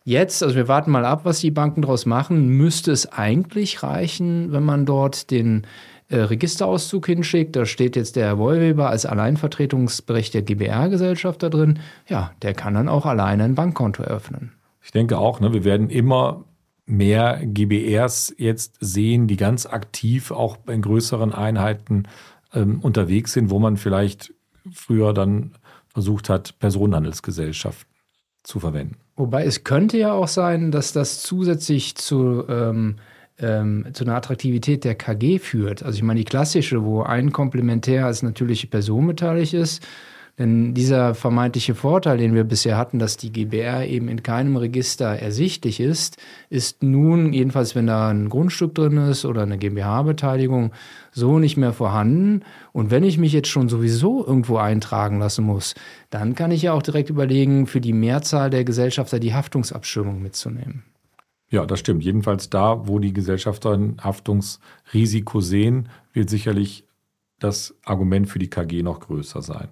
Jetzt, 0.02 0.42
also 0.42 0.56
wir 0.56 0.66
warten 0.66 0.90
mal 0.90 1.04
ab, 1.04 1.20
was 1.22 1.38
die 1.38 1.52
Banken 1.52 1.82
daraus 1.82 2.06
machen, 2.06 2.48
müsste 2.48 2.90
es 2.90 3.06
eigentlich 3.12 3.84
reichen, 3.84 4.50
wenn 4.50 4.64
man 4.64 4.84
dort 4.84 5.30
den 5.30 5.64
äh, 6.08 6.16
Registerauszug 6.16 7.06
hinschickt. 7.06 7.54
Da 7.54 7.66
steht 7.66 7.94
jetzt 7.94 8.16
der 8.16 8.26
Herr 8.26 8.38
Wollweber 8.38 8.90
als 8.90 9.06
alleinvertretungsberechtigter 9.06 10.42
GBR-Gesellschaft 10.42 11.40
da 11.44 11.48
drin. 11.48 11.78
Ja, 12.08 12.32
der 12.42 12.52
kann 12.54 12.74
dann 12.74 12.88
auch 12.88 13.06
alleine 13.06 13.44
ein 13.44 13.54
Bankkonto 13.54 14.02
eröffnen. 14.02 14.54
Ich 14.82 14.90
denke 14.90 15.18
auch, 15.18 15.38
ne, 15.38 15.52
wir 15.52 15.62
werden 15.62 15.88
immer 15.88 16.46
mehr 16.90 17.40
GBRs 17.44 18.34
jetzt 18.36 18.76
sehen, 18.80 19.26
die 19.26 19.36
ganz 19.36 19.66
aktiv 19.66 20.30
auch 20.30 20.58
in 20.66 20.82
größeren 20.82 21.32
Einheiten 21.32 22.04
ähm, 22.52 22.80
unterwegs 22.80 23.32
sind, 23.32 23.50
wo 23.50 23.58
man 23.58 23.76
vielleicht 23.76 24.34
früher 24.72 25.14
dann 25.14 25.52
versucht 25.88 26.28
hat, 26.28 26.58
Personenhandelsgesellschaften 26.58 27.88
zu 28.42 28.60
verwenden. 28.60 28.96
Wobei 29.16 29.44
es 29.44 29.64
könnte 29.64 29.98
ja 29.98 30.12
auch 30.12 30.28
sein, 30.28 30.70
dass 30.70 30.92
das 30.92 31.22
zusätzlich 31.22 31.94
zu, 31.96 32.44
ähm, 32.48 32.96
ähm, 33.38 33.86
zu 33.92 34.04
einer 34.04 34.16
Attraktivität 34.16 34.84
der 34.84 34.94
KG 34.94 35.38
führt. 35.38 35.82
Also 35.82 35.96
ich 35.96 36.02
meine, 36.02 36.20
die 36.20 36.24
klassische, 36.24 36.84
wo 36.84 37.02
ein 37.02 37.32
Komplementär 37.32 38.06
als 38.06 38.22
natürliche 38.22 38.66
Person 38.66 39.06
beteiligt 39.06 39.54
ist, 39.54 39.86
denn 40.40 40.72
dieser 40.72 41.14
vermeintliche 41.14 41.74
Vorteil, 41.74 42.16
den 42.16 42.34
wir 42.34 42.44
bisher 42.44 42.78
hatten, 42.78 42.98
dass 42.98 43.18
die 43.18 43.30
GBR 43.30 43.86
eben 43.86 44.08
in 44.08 44.22
keinem 44.22 44.56
Register 44.56 45.04
ersichtlich 45.04 45.80
ist, 45.80 46.16
ist 46.48 46.82
nun, 46.82 47.34
jedenfalls 47.34 47.74
wenn 47.74 47.86
da 47.86 48.08
ein 48.08 48.30
Grundstück 48.30 48.74
drin 48.74 48.96
ist 48.96 49.26
oder 49.26 49.42
eine 49.42 49.58
GmbH-Beteiligung, 49.58 50.72
so 51.12 51.38
nicht 51.38 51.58
mehr 51.58 51.74
vorhanden. 51.74 52.40
Und 52.72 52.90
wenn 52.90 53.04
ich 53.04 53.18
mich 53.18 53.34
jetzt 53.34 53.48
schon 53.48 53.68
sowieso 53.68 54.26
irgendwo 54.26 54.56
eintragen 54.56 55.18
lassen 55.18 55.44
muss, 55.44 55.74
dann 56.08 56.34
kann 56.34 56.52
ich 56.52 56.62
ja 56.62 56.72
auch 56.72 56.82
direkt 56.82 57.10
überlegen, 57.10 57.66
für 57.66 57.82
die 57.82 57.92
Mehrzahl 57.92 58.48
der 58.48 58.64
Gesellschafter 58.64 59.20
die 59.20 59.34
Haftungsabstimmung 59.34 60.22
mitzunehmen. 60.22 60.84
Ja, 61.50 61.66
das 61.66 61.80
stimmt. 61.80 62.02
Jedenfalls 62.02 62.48
da, 62.48 62.88
wo 62.88 62.98
die 62.98 63.12
Gesellschafter 63.12 63.72
ein 63.72 63.98
Haftungsrisiko 64.02 65.42
sehen, 65.42 65.90
wird 66.14 66.30
sicherlich 66.30 66.86
das 67.38 67.74
Argument 67.84 68.26
für 68.26 68.38
die 68.38 68.48
KG 68.48 68.82
noch 68.82 69.00
größer 69.00 69.42
sein. 69.42 69.68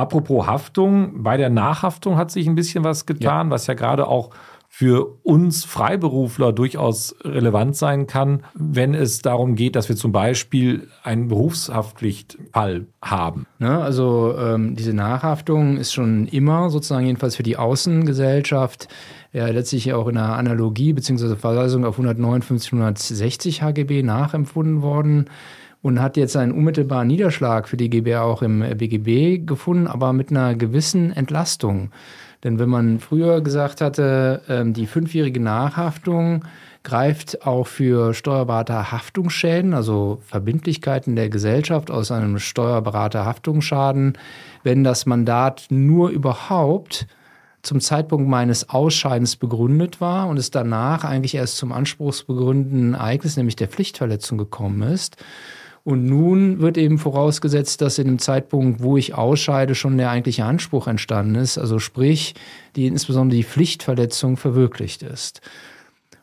Apropos 0.00 0.46
Haftung, 0.46 1.22
bei 1.22 1.36
der 1.36 1.50
Nachhaftung 1.50 2.16
hat 2.16 2.30
sich 2.30 2.46
ein 2.46 2.54
bisschen 2.54 2.84
was 2.84 3.04
getan, 3.04 3.48
ja. 3.48 3.50
was 3.50 3.66
ja 3.66 3.74
gerade 3.74 4.06
auch 4.06 4.30
für 4.72 5.18
uns 5.24 5.66
Freiberufler 5.66 6.54
durchaus 6.54 7.14
relevant 7.22 7.76
sein 7.76 8.06
kann, 8.06 8.44
wenn 8.54 8.94
es 8.94 9.20
darum 9.20 9.56
geht, 9.56 9.76
dass 9.76 9.90
wir 9.90 9.96
zum 9.96 10.10
Beispiel 10.10 10.88
einen 11.02 11.28
Berufshaftpflichtfall 11.28 12.86
haben. 13.02 13.46
Ne, 13.58 13.78
also 13.78 14.34
ähm, 14.38 14.76
diese 14.76 14.94
Nachhaftung 14.94 15.76
ist 15.76 15.92
schon 15.92 16.26
immer 16.28 16.70
sozusagen 16.70 17.04
jedenfalls 17.04 17.36
für 17.36 17.42
die 17.42 17.58
Außengesellschaft 17.58 18.88
ja 19.34 19.48
letztlich 19.48 19.92
auch 19.92 20.08
in 20.08 20.14
der 20.14 20.36
Analogie 20.36 20.94
bzw. 20.94 21.36
Verweisung 21.36 21.84
auf 21.84 21.96
159, 21.96 22.72
160 22.72 23.60
HGB 23.60 24.02
nachempfunden 24.02 24.80
worden 24.80 25.26
und 25.82 26.00
hat 26.00 26.16
jetzt 26.16 26.36
einen 26.36 26.52
unmittelbaren 26.52 27.08
Niederschlag 27.08 27.68
für 27.68 27.76
die 27.76 27.90
GBR 27.90 28.22
auch 28.22 28.42
im 28.42 28.60
BGB 28.60 29.46
gefunden, 29.46 29.86
aber 29.86 30.12
mit 30.12 30.30
einer 30.30 30.54
gewissen 30.54 31.12
Entlastung. 31.12 31.90
Denn 32.44 32.58
wenn 32.58 32.68
man 32.68 33.00
früher 33.00 33.40
gesagt 33.40 33.80
hatte, 33.80 34.42
ähm, 34.48 34.72
die 34.72 34.86
fünfjährige 34.86 35.40
Nachhaftung 35.40 36.44
greift 36.82 37.46
auch 37.46 37.66
für 37.66 38.14
Steuerberater 38.14 38.90
Haftungsschäden, 38.90 39.74
also 39.74 40.20
Verbindlichkeiten 40.26 41.14
der 41.16 41.28
Gesellschaft 41.28 41.90
aus 41.90 42.10
einem 42.10 42.38
Steuerberater 42.38 43.26
Haftungsschaden, 43.26 44.16
wenn 44.62 44.84
das 44.84 45.04
Mandat 45.04 45.66
nur 45.68 46.08
überhaupt 46.08 47.06
zum 47.62 47.80
Zeitpunkt 47.80 48.26
meines 48.28 48.70
Ausscheidens 48.70 49.36
begründet 49.36 50.00
war 50.00 50.28
und 50.28 50.38
es 50.38 50.50
danach 50.50 51.04
eigentlich 51.04 51.34
erst 51.34 51.58
zum 51.58 51.72
anspruchsbegründenden 51.72 52.94
Ereignis, 52.94 53.36
nämlich 53.36 53.56
der 53.56 53.68
Pflichtverletzung 53.68 54.38
gekommen 54.38 54.80
ist. 54.80 55.18
Und 55.82 56.04
nun 56.04 56.60
wird 56.60 56.76
eben 56.76 56.98
vorausgesetzt, 56.98 57.80
dass 57.80 57.98
in 57.98 58.06
dem 58.06 58.18
Zeitpunkt, 58.18 58.82
wo 58.82 58.96
ich 58.96 59.14
ausscheide, 59.14 59.74
schon 59.74 59.96
der 59.96 60.10
eigentliche 60.10 60.44
Anspruch 60.44 60.86
entstanden 60.86 61.36
ist, 61.36 61.58
also 61.58 61.78
sprich, 61.78 62.34
die, 62.76 62.86
insbesondere 62.86 63.38
die 63.38 63.44
Pflichtverletzung 63.44 64.36
verwirklicht 64.36 65.02
ist. 65.02 65.40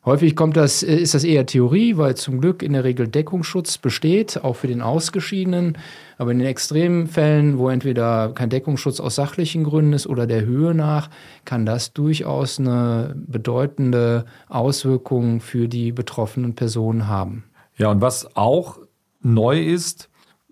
Häufig 0.07 0.37
kommt 0.37 0.55
das, 0.55 0.83
ist 0.83 1.15
das 1.15 1.25
eher 1.25 1.45
Theorie, 1.45 1.97
weil 1.97 2.15
zum 2.15 2.39
Glück 2.39 2.63
in 2.63 2.71
der 2.71 2.85
Regel 2.85 3.09
Deckungsschutz 3.09 3.77
besteht, 3.77 4.41
auch 4.41 4.55
für 4.55 4.67
den 4.67 4.81
Ausgeschiedenen. 4.81 5.77
Aber 6.17 6.31
in 6.31 6.39
den 6.39 6.47
extremen 6.47 7.07
Fällen, 7.07 7.57
wo 7.57 7.67
entweder 7.67 8.31
kein 8.33 8.49
Deckungsschutz 8.49 9.01
aus 9.01 9.15
sachlichen 9.15 9.65
Gründen 9.65 9.91
ist 9.91 10.07
oder 10.07 10.25
der 10.25 10.45
Höhe 10.45 10.73
nach, 10.73 11.09
kann 11.43 11.65
das 11.65 11.91
durchaus 11.91 12.57
eine 12.57 13.15
bedeutende 13.17 14.23
Auswirkung 14.47 15.41
für 15.41 15.67
die 15.67 15.91
betroffenen 15.91 16.55
Personen 16.55 17.09
haben. 17.09 17.43
Ja, 17.75 17.91
und 17.91 17.99
was 17.99 18.33
auch 18.37 18.79
neu 19.21 19.61
ist, 19.61 20.09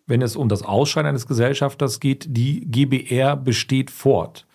wenn 0.07 0.21
es 0.21 0.35
um 0.35 0.49
das 0.49 0.63
Ausscheiden 0.63 1.09
eines 1.09 1.27
Gesellschafters 1.27 1.99
geht, 1.99 2.25
die 2.29 2.61
GBR 2.69 3.35
besteht 3.35 3.89
fort. 3.89 4.45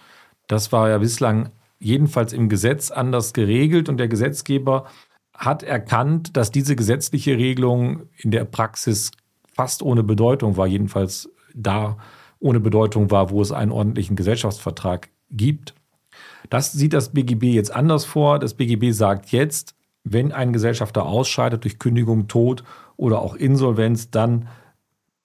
Das 0.46 0.72
war 0.72 0.88
ja 0.88 0.98
bislang 0.98 1.50
jedenfalls 1.78 2.32
im 2.32 2.48
Gesetz 2.48 2.90
anders 2.90 3.32
geregelt 3.32 3.88
und 3.88 3.96
der 3.96 4.08
Gesetzgeber 4.08 4.86
hat 5.34 5.62
erkannt, 5.62 6.36
dass 6.36 6.50
diese 6.50 6.76
gesetzliche 6.76 7.36
Regelung 7.38 8.02
in 8.16 8.30
der 8.30 8.44
Praxis 8.44 9.10
fast 9.52 9.82
ohne 9.82 10.02
Bedeutung 10.02 10.56
war, 10.56 10.66
jedenfalls 10.66 11.30
da 11.54 11.96
ohne 12.38 12.60
Bedeutung 12.60 13.10
war, 13.10 13.30
wo 13.30 13.40
es 13.40 13.52
einen 13.52 13.72
ordentlichen 13.72 14.16
Gesellschaftsvertrag 14.16 15.08
gibt. 15.30 15.74
Das 16.48 16.72
sieht 16.72 16.92
das 16.92 17.12
BGB 17.12 17.44
jetzt 17.54 17.70
anders 17.74 18.04
vor. 18.04 18.38
Das 18.38 18.54
BGB 18.54 18.92
sagt 18.92 19.30
jetzt, 19.32 19.74
wenn 20.04 20.32
ein 20.32 20.52
Gesellschafter 20.52 21.06
ausscheidet 21.06 21.64
durch 21.64 21.78
Kündigung, 21.78 22.28
Tod 22.28 22.64
oder 22.96 23.20
auch 23.20 23.34
Insolvenz, 23.34 24.10
dann 24.10 24.48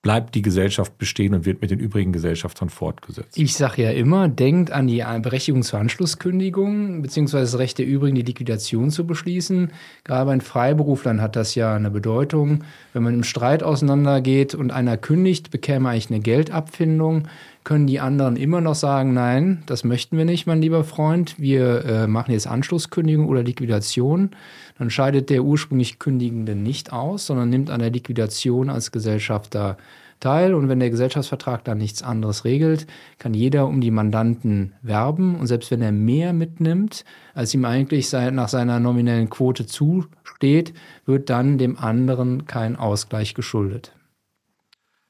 bleibt 0.06 0.36
die 0.36 0.44
Gesellschaft 0.44 1.00
bestehen 1.00 1.34
und 1.34 1.48
wird 1.48 1.62
mit 1.64 1.72
den 1.72 1.80
übrigen 1.80 2.14
Gesellschaftern 2.14 2.70
fortgesetzt. 2.70 3.40
Ich 3.40 3.56
sage 3.56 3.82
ja 3.82 3.90
immer, 3.90 4.28
denkt 4.28 4.70
an 4.70 4.86
die 4.86 5.04
Berechtigung 5.20 5.64
zur 5.64 5.80
Anschlusskündigung 5.80 7.02
beziehungsweise 7.02 7.54
das 7.54 7.60
Recht 7.60 7.80
der 7.80 7.88
übrigen, 7.88 8.14
die 8.14 8.22
Liquidation 8.22 8.92
zu 8.92 9.08
beschließen. 9.08 9.72
Gerade 10.04 10.26
bei 10.28 10.40
Freiberuflern 10.40 11.24
hat 11.24 11.36
das 11.36 11.56
ja 11.56 11.76
eine 11.76 11.90
Bedeutung. 11.90 12.64
Wenn 12.94 13.02
man 13.02 13.16
im 13.16 13.24
Streit 13.24 13.64
auseinandergeht 13.64 14.54
und 14.54 14.72
einer 14.72 14.96
kündigt, 14.96 15.50
bekäme 15.50 15.90
eigentlich 15.90 16.12
eine 16.12 16.20
Geldabfindung, 16.20 17.28
können 17.64 17.88
die 17.88 18.00
anderen 18.00 18.36
immer 18.36 18.62
noch 18.62 18.76
sagen, 18.76 19.16
nein, 19.16 19.64
das 19.66 19.84
möchten 19.84 20.20
wir 20.20 20.26
nicht, 20.26 20.46
mein 20.46 20.62
lieber 20.62 20.84
Freund. 20.84 21.40
Wir 21.40 21.84
äh, 21.84 22.06
machen 22.06 22.32
jetzt 22.32 22.46
Anschlusskündigung 22.46 23.28
oder 23.28 23.42
Liquidation. 23.42 24.36
Dann 24.78 24.90
scheidet 24.90 25.30
der 25.30 25.44
ursprünglich 25.44 26.00
Kündigende 26.00 26.56
nicht 26.56 26.92
aus, 26.92 27.28
sondern 27.28 27.50
nimmt 27.50 27.70
an 27.70 27.80
der 27.80 27.92
Liquidation 27.92 28.70
als 28.70 28.92
Gesellschafter 28.92 29.78
teil. 30.20 30.54
Und 30.54 30.68
wenn 30.68 30.80
der 30.80 30.90
Gesellschaftsvertrag 30.90 31.64
dann 31.64 31.78
nichts 31.78 32.04
anderes 32.04 32.44
regelt, 32.44 32.86
kann 33.18 33.34
jeder 33.34 33.68
um 33.68 33.80
die 33.80 33.92
Mandanten 33.92 34.74
werben. 34.82 35.36
Und 35.36 35.48
selbst 35.48 35.72
wenn 35.72 35.82
er 35.82 35.94
mehr 35.94 36.34
mitnimmt, 36.34 37.06
als 37.34 37.54
ihm 37.54 37.64
eigentlich 37.64 38.12
nach 38.12 38.50
seiner 38.50 38.80
nominellen 38.80 39.30
Quote 39.30 39.66
zusteht, 39.66 40.74
wird 41.06 41.30
dann 41.30 41.58
dem 41.58 41.78
anderen 41.78 42.46
kein 42.46 42.76
Ausgleich 42.76 43.34
geschuldet. 43.34 43.94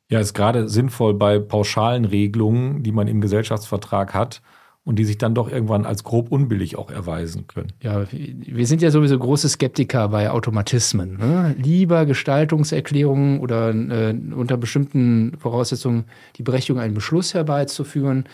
Ja, 0.10 0.20
ist 0.20 0.36
gerade 0.36 0.70
sinnvoll 0.70 1.16
bei 1.16 1.40
pauschalen 1.40 2.06
Regelungen, 2.06 2.84
die 2.84 2.92
man 2.92 3.08
im 3.08 3.22
Gesellschaftsvertrag 3.22 4.14
hat 4.14 4.42
und 4.86 4.98
die 4.98 5.04
sich 5.04 5.18
dann 5.18 5.34
doch 5.34 5.52
irgendwann 5.52 5.86
als 5.86 6.04
grob 6.04 6.32
unbillig 6.32 6.78
auch 6.78 6.92
erweisen 6.92 7.48
können. 7.48 7.74
Ja, 7.82 8.06
wir 8.12 8.68
sind 8.68 8.84
ja 8.84 8.92
sowieso 8.92 9.18
große 9.18 9.50
Skeptiker 9.50 10.08
bei 10.10 10.30
Automatismen. 10.30 11.18
Ne? 11.18 11.56
Lieber 11.58 12.06
Gestaltungserklärungen 12.06 13.40
oder 13.40 13.72
äh, 13.74 14.16
unter 14.34 14.58
bestimmten 14.58 15.36
Voraussetzungen 15.40 16.06
die 16.38 16.44
Berechtigung, 16.44 16.80
einen 16.80 16.94
Beschluss 16.94 17.34
herbeizuführen, 17.34 18.26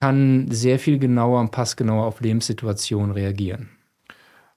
kann 0.00 0.46
sehr 0.50 0.78
viel 0.78 0.98
genauer 0.98 1.40
und 1.40 1.50
passgenauer 1.50 2.06
auf 2.06 2.20
Lebenssituationen 2.20 3.10
reagieren. 3.10 3.70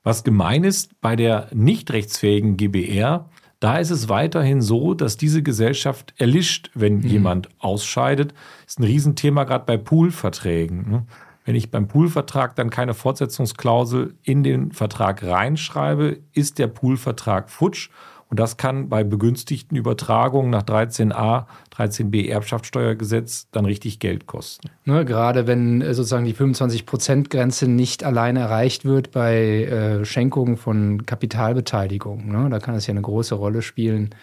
Was 0.03 0.23
gemein 0.23 0.63
ist 0.63 1.01
bei 1.01 1.15
der 1.15 1.47
nicht 1.53 1.91
rechtsfähigen 1.91 2.57
GBR, 2.57 3.29
da 3.59 3.77
ist 3.77 3.89
es 3.89 4.07
weiterhin 4.07 4.61
so, 4.61 4.93
dass 4.93 5.17
diese 5.17 5.43
Gesellschaft 5.43 6.13
erlischt, 6.17 6.69
wenn 6.75 6.99
mhm. 6.99 7.07
jemand 7.07 7.49
ausscheidet. 7.57 8.33
Das 8.63 8.73
ist 8.73 8.79
ein 8.79 8.85
Riesenthema 8.85 9.43
gerade 9.43 9.65
bei 9.65 9.77
Poolverträgen. 9.77 11.07
Wenn 11.49 11.55
ich 11.55 11.71
beim 11.71 11.87
Poolvertrag 11.87 12.55
dann 12.55 12.69
keine 12.69 12.93
Fortsetzungsklausel 12.93 14.13
in 14.21 14.43
den 14.43 14.71
Vertrag 14.71 15.23
reinschreibe, 15.23 16.19
ist 16.31 16.59
der 16.59 16.67
Poolvertrag 16.67 17.49
futsch. 17.49 17.89
Und 18.29 18.39
das 18.39 18.57
kann 18.57 18.87
bei 18.87 19.03
begünstigten 19.03 19.75
Übertragungen 19.75 20.51
nach 20.51 20.61
13a, 20.61 21.47
13b 21.75 22.29
Erbschaftssteuergesetz 22.29 23.49
dann 23.49 23.65
richtig 23.65 23.97
Geld 23.97 24.27
kosten. 24.27 24.69
Ne, 24.85 25.05
gerade 25.05 25.47
wenn 25.47 25.81
äh, 25.81 25.95
sozusagen 25.95 26.25
die 26.25 26.35
25-Prozent-Grenze 26.35 27.67
nicht 27.67 28.03
allein 28.03 28.35
erreicht 28.35 28.85
wird 28.85 29.09
bei 29.09 29.63
äh, 29.63 30.05
Schenkungen 30.05 30.55
von 30.55 31.07
Kapitalbeteiligung. 31.07 32.27
Ne, 32.31 32.51
da 32.51 32.59
kann 32.59 32.75
es 32.75 32.85
ja 32.85 32.91
eine 32.91 33.01
große 33.01 33.33
Rolle 33.33 33.63
spielen. 33.63 34.13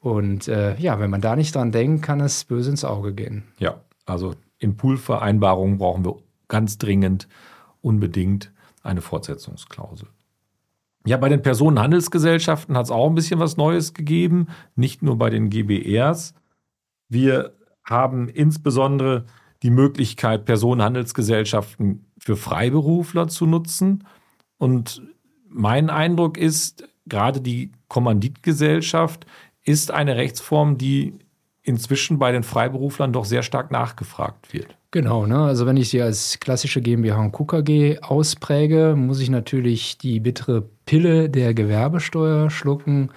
Und 0.00 0.46
äh, 0.46 0.76
ja, 0.76 1.00
wenn 1.00 1.10
man 1.10 1.22
da 1.22 1.34
nicht 1.34 1.56
dran 1.56 1.72
denkt, 1.72 2.04
kann 2.04 2.20
es 2.20 2.44
böse 2.44 2.70
ins 2.70 2.84
Auge 2.84 3.14
gehen. 3.14 3.48
Ja, 3.58 3.80
also 4.06 4.36
in 4.60 4.76
Poolvereinbarungen 4.76 5.78
brauchen 5.78 6.04
wir 6.04 6.27
ganz 6.48 6.78
dringend, 6.78 7.28
unbedingt 7.80 8.52
eine 8.82 9.00
Fortsetzungsklausel. 9.00 10.08
Ja, 11.06 11.16
bei 11.16 11.28
den 11.28 11.42
Personenhandelsgesellschaften 11.42 12.76
hat 12.76 12.86
es 12.86 12.90
auch 12.90 13.08
ein 13.08 13.14
bisschen 13.14 13.40
was 13.40 13.56
Neues 13.56 13.94
gegeben, 13.94 14.48
nicht 14.74 15.02
nur 15.02 15.16
bei 15.16 15.30
den 15.30 15.48
GBRs. 15.48 16.34
Wir 17.08 17.54
haben 17.84 18.28
insbesondere 18.28 19.24
die 19.62 19.70
Möglichkeit, 19.70 20.44
Personenhandelsgesellschaften 20.44 22.04
für 22.18 22.36
Freiberufler 22.36 23.28
zu 23.28 23.46
nutzen. 23.46 24.06
Und 24.58 25.02
mein 25.48 25.90
Eindruck 25.90 26.36
ist, 26.36 26.86
gerade 27.06 27.40
die 27.40 27.72
Kommanditgesellschaft 27.88 29.26
ist 29.64 29.90
eine 29.90 30.16
Rechtsform, 30.16 30.78
die 30.78 31.18
inzwischen 31.62 32.18
bei 32.18 32.32
den 32.32 32.42
Freiberuflern 32.42 33.12
doch 33.12 33.24
sehr 33.24 33.42
stark 33.42 33.70
nachgefragt 33.70 34.52
wird. 34.52 34.77
Genau, 34.90 35.26
ne? 35.26 35.40
also 35.40 35.66
wenn 35.66 35.76
ich 35.76 35.90
sie 35.90 36.00
als 36.00 36.40
klassische 36.40 36.80
GmbH 36.80 37.20
und 37.20 37.32
KKG 37.32 37.98
auspräge, 38.00 38.94
muss 38.96 39.20
ich 39.20 39.28
natürlich 39.28 39.98
die 39.98 40.18
bittere 40.18 40.62
Pille 40.86 41.28
der 41.28 41.52
Gewerbesteuer 41.52 42.48
schlucken. 42.48 43.10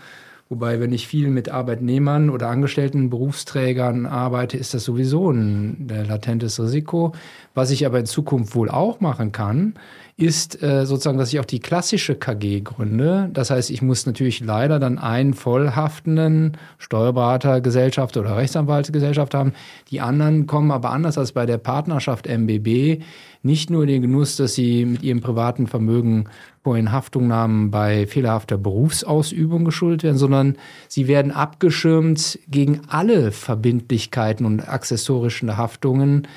Wobei, 0.51 0.81
wenn 0.81 0.91
ich 0.91 1.07
viel 1.07 1.29
mit 1.29 1.47
Arbeitnehmern 1.47 2.29
oder 2.29 2.49
Angestellten, 2.49 3.09
Berufsträgern 3.09 4.05
arbeite, 4.05 4.57
ist 4.57 4.73
das 4.73 4.83
sowieso 4.83 5.31
ein 5.31 5.87
latentes 5.87 6.59
Risiko. 6.59 7.13
Was 7.53 7.71
ich 7.71 7.85
aber 7.85 7.99
in 7.99 8.05
Zukunft 8.05 8.53
wohl 8.53 8.69
auch 8.69 8.99
machen 8.99 9.31
kann, 9.31 9.75
ist 10.17 10.61
äh, 10.61 10.85
sozusagen, 10.85 11.17
dass 11.17 11.31
ich 11.31 11.39
auch 11.39 11.45
die 11.45 11.61
klassische 11.61 12.15
KG 12.15 12.59
gründe. 12.59 13.29
Das 13.31 13.49
heißt, 13.49 13.71
ich 13.71 13.81
muss 13.81 14.05
natürlich 14.05 14.41
leider 14.41 14.77
dann 14.77 14.99
einen 14.99 15.33
vollhaftenden 15.33 16.57
Steuerberatergesellschaft 16.79 18.17
oder 18.17 18.35
Rechtsanwaltsgesellschaft 18.35 19.33
haben. 19.33 19.53
Die 19.89 20.01
anderen 20.01 20.47
kommen 20.47 20.71
aber 20.71 20.89
anders 20.89 21.17
als 21.17 21.31
bei 21.31 21.45
der 21.45 21.59
Partnerschaft 21.59 22.27
MBB 22.27 23.01
nicht 23.43 23.69
nur 23.69 23.85
den 23.85 24.01
Genuss, 24.01 24.35
dass 24.35 24.53
sie 24.53 24.85
mit 24.85 25.03
ihrem 25.03 25.21
privaten 25.21 25.67
Vermögen 25.67 26.25
vor 26.63 26.77
in 26.77 26.91
Haftungnahmen 26.91 27.71
bei 27.71 28.05
fehlerhafter 28.05 28.57
Berufsausübung 28.57 29.65
geschuldet 29.65 30.03
werden, 30.03 30.17
sondern 30.17 30.57
sie 30.87 31.07
werden 31.07 31.31
abgeschirmt 31.31 32.39
gegen 32.47 32.81
alle 32.87 33.31
Verbindlichkeiten 33.31 34.45
und 34.45 34.67
accessorischen 34.67 35.57
Haftungen, 35.57 36.27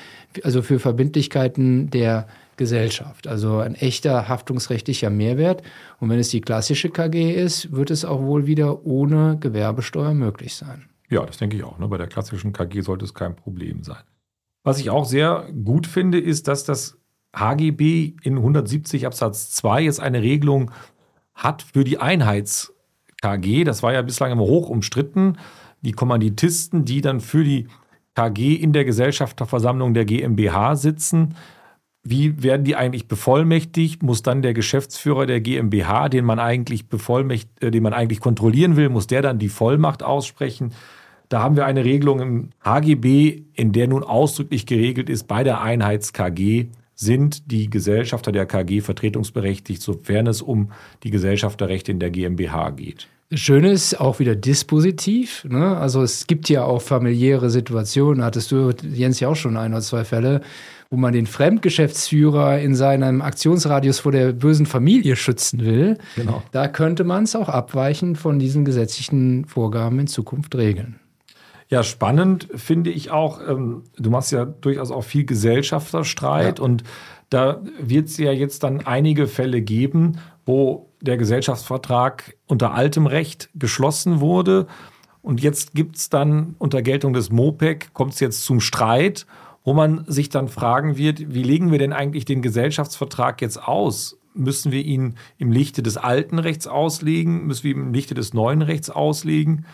also 0.43 0.61
für 0.61 0.79
Verbindlichkeiten 0.79 1.89
der 1.91 2.27
Gesellschaft. 2.57 3.27
Also 3.27 3.59
ein 3.59 3.75
echter 3.75 4.27
haftungsrechtlicher 4.27 5.09
Mehrwert. 5.09 5.61
Und 5.99 6.09
wenn 6.09 6.19
es 6.19 6.29
die 6.29 6.41
klassische 6.41 6.89
KG 6.89 7.33
ist, 7.33 7.71
wird 7.71 7.91
es 7.91 8.05
auch 8.05 8.21
wohl 8.21 8.47
wieder 8.47 8.85
ohne 8.85 9.37
Gewerbesteuer 9.39 10.13
möglich 10.13 10.55
sein. 10.55 10.85
Ja, 11.09 11.25
das 11.25 11.37
denke 11.37 11.57
ich 11.57 11.63
auch. 11.63 11.77
Ne? 11.77 11.87
Bei 11.87 11.97
der 11.97 12.07
klassischen 12.07 12.53
KG 12.53 12.81
sollte 12.81 13.05
es 13.05 13.13
kein 13.13 13.35
Problem 13.35 13.83
sein. 13.83 14.03
Was 14.65 14.79
ich 14.79 14.89
auch 14.89 15.05
sehr 15.05 15.47
gut 15.63 15.85
finde, 15.85 16.19
ist, 16.19 16.47
dass 16.47 16.63
das 16.63 16.97
HGB 17.35 18.15
in 18.23 18.37
170 18.37 19.05
Absatz 19.05 19.51
2 19.51 19.83
jetzt 19.83 19.99
eine 19.99 20.23
Regelung 20.23 20.71
hat 21.35 21.61
für 21.61 21.83
die 21.83 21.99
Einheits-KG. 21.99 23.63
Das 23.63 23.83
war 23.83 23.93
ja 23.93 24.01
bislang 24.01 24.31
immer 24.31 24.41
hoch 24.43 24.67
umstritten. 24.67 25.37
Die 25.81 25.91
Kommanditisten, 25.91 26.83
die 26.83 27.01
dann 27.01 27.21
für 27.21 27.43
die 27.43 27.67
KG 28.15 28.55
in 28.55 28.73
der 28.73 28.85
Gesellschafterversammlung 28.85 29.93
der 29.93 30.05
GmbH 30.05 30.75
sitzen, 30.75 31.35
wie 32.01 32.41
werden 32.41 32.63
die 32.63 32.75
eigentlich 32.75 33.07
bevollmächtigt? 33.07 34.01
Muss 34.01 34.23
dann 34.23 34.41
der 34.41 34.55
Geschäftsführer 34.55 35.27
der 35.27 35.41
GmbH, 35.41 36.09
den 36.09 36.25
man 36.25 36.39
eigentlich 36.39 36.89
bevollmächt, 36.89 37.49
äh, 37.61 37.69
den 37.69 37.83
man 37.83 37.93
eigentlich 37.93 38.19
kontrollieren 38.19 38.77
will, 38.77 38.89
muss 38.89 39.05
der 39.05 39.21
dann 39.21 39.37
die 39.37 39.49
Vollmacht 39.49 40.01
aussprechen? 40.01 40.73
Da 41.35 41.43
haben 41.43 41.57
wir 41.57 41.65
eine 41.65 41.83
Regelung 41.83 42.21
im 42.21 42.49
HGB, 42.63 43.41
in 43.55 43.73
der 43.73 43.89
nun 43.89 44.03
ausdrücklich 44.03 44.65
geregelt 44.65 45.09
ist, 45.09 45.27
bei 45.27 45.43
der 45.43 45.59
Einheits-KG 45.59 46.67
sind 46.93 47.51
die 47.51 47.69
Gesellschafter 47.69 48.31
der 48.31 48.45
KG 48.45 48.79
vertretungsberechtigt, 48.79 49.81
sofern 49.81 50.27
es 50.27 50.41
um 50.41 50.71
die 51.03 51.11
Gesellschafterrechte 51.11 51.91
in 51.91 51.99
der 51.99 52.09
GmbH 52.09 52.69
geht. 52.69 53.09
Schön 53.33 53.65
ist 53.65 53.99
auch 53.99 54.19
wieder 54.19 54.33
dispositiv. 54.33 55.43
Ne? 55.43 55.75
Also 55.75 56.03
es 56.03 56.25
gibt 56.25 56.47
ja 56.47 56.63
auch 56.63 56.81
familiäre 56.81 57.49
Situationen, 57.49 58.23
hattest 58.23 58.53
du, 58.53 58.71
Jens, 58.93 59.19
ja 59.19 59.27
auch 59.27 59.35
schon 59.35 59.57
ein 59.57 59.73
oder 59.73 59.81
zwei 59.81 60.05
Fälle, 60.05 60.39
wo 60.89 60.95
man 60.95 61.11
den 61.11 61.27
Fremdgeschäftsführer 61.27 62.59
in 62.59 62.75
seinem 62.75 63.21
Aktionsradius 63.21 63.99
vor 63.99 64.13
der 64.13 64.31
bösen 64.31 64.67
Familie 64.67 65.17
schützen 65.17 65.65
will. 65.65 65.97
Genau. 66.15 66.43
Da 66.53 66.69
könnte 66.69 67.03
man 67.03 67.25
es 67.25 67.35
auch 67.35 67.49
abweichend 67.49 68.17
von 68.17 68.39
diesen 68.39 68.63
gesetzlichen 68.63 69.43
Vorgaben 69.43 69.99
in 69.99 70.07
Zukunft 70.07 70.55
regeln. 70.55 71.01
Ja, 71.75 71.83
spannend 71.83 72.47
finde 72.55 72.89
ich 72.89 73.11
auch, 73.11 73.41
ähm, 73.45 73.83
du 73.97 74.09
machst 74.09 74.31
ja 74.31 74.45
durchaus 74.45 74.91
auch 74.91 75.03
viel 75.03 75.25
Gesellschafterstreit 75.25 76.59
ja. 76.59 76.63
und 76.63 76.85
da 77.29 77.59
wird 77.81 78.07
es 78.07 78.17
ja 78.17 78.31
jetzt 78.31 78.63
dann 78.63 78.85
einige 78.85 79.27
Fälle 79.27 79.61
geben, 79.61 80.19
wo 80.45 80.89
der 81.01 81.17
Gesellschaftsvertrag 81.17 82.37
unter 82.47 82.73
altem 82.73 83.07
Recht 83.07 83.49
geschlossen 83.55 84.21
wurde. 84.21 84.67
Und 85.21 85.41
jetzt 85.41 85.73
gibt 85.73 85.97
es 85.97 86.09
dann 86.09 86.55
unter 86.59 86.81
Geltung 86.81 87.11
des 87.11 87.29
MOPEC, 87.29 87.93
kommt 87.93 88.13
es 88.13 88.21
jetzt 88.21 88.45
zum 88.45 88.61
Streit, 88.61 89.25
wo 89.65 89.73
man 89.73 90.05
sich 90.07 90.29
dann 90.29 90.47
fragen 90.47 90.95
wird, 90.95 91.33
wie 91.33 91.43
legen 91.43 91.73
wir 91.73 91.79
denn 91.79 91.91
eigentlich 91.91 92.23
den 92.23 92.41
Gesellschaftsvertrag 92.41 93.41
jetzt 93.41 93.61
aus? 93.61 94.17
Müssen 94.33 94.71
wir 94.71 94.85
ihn 94.85 95.15
im 95.37 95.51
Lichte 95.51 95.83
des 95.83 95.97
alten 95.97 96.39
Rechts 96.39 96.67
auslegen? 96.67 97.45
Müssen 97.47 97.65
wir 97.65 97.71
ihn 97.71 97.81
im 97.81 97.93
Lichte 97.93 98.13
des 98.13 98.33
neuen 98.33 98.61
Rechts 98.61 98.89
auslegen? 98.89 99.65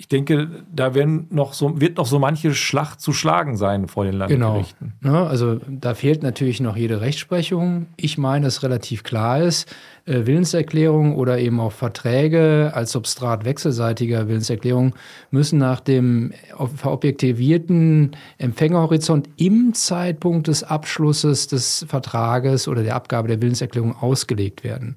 Ich 0.00 0.06
denke, 0.06 0.48
da 0.72 0.94
werden 0.94 1.26
noch 1.30 1.52
so, 1.54 1.80
wird 1.80 1.96
noch 1.96 2.06
so 2.06 2.20
manche 2.20 2.54
Schlacht 2.54 3.00
zu 3.00 3.12
schlagen 3.12 3.56
sein 3.56 3.88
vor 3.88 4.04
den 4.04 4.14
Landgerichten. 4.14 4.92
Genau. 5.02 5.14
Ja, 5.24 5.26
also 5.26 5.56
da 5.66 5.94
fehlt 5.94 6.22
natürlich 6.22 6.60
noch 6.60 6.76
jede 6.76 7.00
Rechtsprechung. 7.00 7.86
Ich 7.96 8.16
meine, 8.16 8.44
dass 8.44 8.62
relativ 8.62 9.02
klar 9.02 9.42
ist, 9.42 9.68
äh, 10.04 10.24
Willenserklärung 10.24 11.16
oder 11.16 11.40
eben 11.40 11.58
auch 11.58 11.72
Verträge 11.72 12.70
als 12.74 12.92
Substrat 12.92 13.44
wechselseitiger 13.44 14.28
Willenserklärung 14.28 14.94
müssen 15.32 15.58
nach 15.58 15.80
dem 15.80 16.32
verobjektivierten 16.76 18.12
Empfängerhorizont 18.38 19.28
im 19.36 19.74
Zeitpunkt 19.74 20.46
des 20.46 20.62
Abschlusses 20.62 21.48
des 21.48 21.84
Vertrages 21.88 22.68
oder 22.68 22.84
der 22.84 22.94
Abgabe 22.94 23.26
der 23.26 23.42
Willenserklärung 23.42 23.96
ausgelegt 23.96 24.62
werden. 24.62 24.94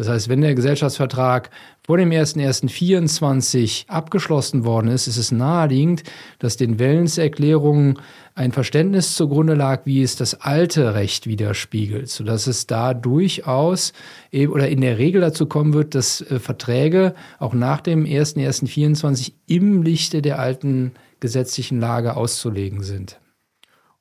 Das 0.00 0.08
heißt, 0.08 0.30
wenn 0.30 0.40
der 0.40 0.54
Gesellschaftsvertrag 0.54 1.50
vor 1.82 1.98
dem 1.98 2.08
01.01.24 2.08 3.86
abgeschlossen 3.86 4.64
worden 4.64 4.88
ist, 4.88 5.06
ist 5.06 5.18
es 5.18 5.30
naheliegend, 5.30 6.04
dass 6.38 6.56
den 6.56 6.78
Wellenserklärungen 6.78 7.98
ein 8.34 8.52
Verständnis 8.52 9.14
zugrunde 9.14 9.52
lag, 9.52 9.84
wie 9.84 10.02
es 10.02 10.16
das 10.16 10.40
alte 10.40 10.94
Recht 10.94 11.26
widerspiegelt, 11.26 12.08
sodass 12.08 12.46
es 12.46 12.66
da 12.66 12.94
durchaus 12.94 13.92
oder 14.32 14.70
in 14.70 14.80
der 14.80 14.96
Regel 14.96 15.20
dazu 15.20 15.44
kommen 15.44 15.74
wird, 15.74 15.94
dass 15.94 16.22
äh, 16.22 16.38
Verträge 16.38 17.14
auch 17.38 17.52
nach 17.52 17.82
dem 17.82 18.04
01.01.24 18.06 19.34
im 19.48 19.82
Lichte 19.82 20.22
der 20.22 20.38
alten 20.38 20.92
gesetzlichen 21.20 21.78
Lage 21.78 22.16
auszulegen 22.16 22.82
sind. 22.82 23.20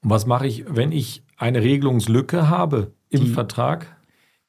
Und 0.01 0.11
was 0.11 0.25
mache 0.25 0.47
ich, 0.47 0.63
wenn 0.69 0.93
ich 0.93 1.23
eine 1.35 1.61
Regelungslücke 1.61 2.47
habe 2.47 2.93
im 3.09 3.25
Die, 3.25 3.31
Vertrag? 3.31 3.98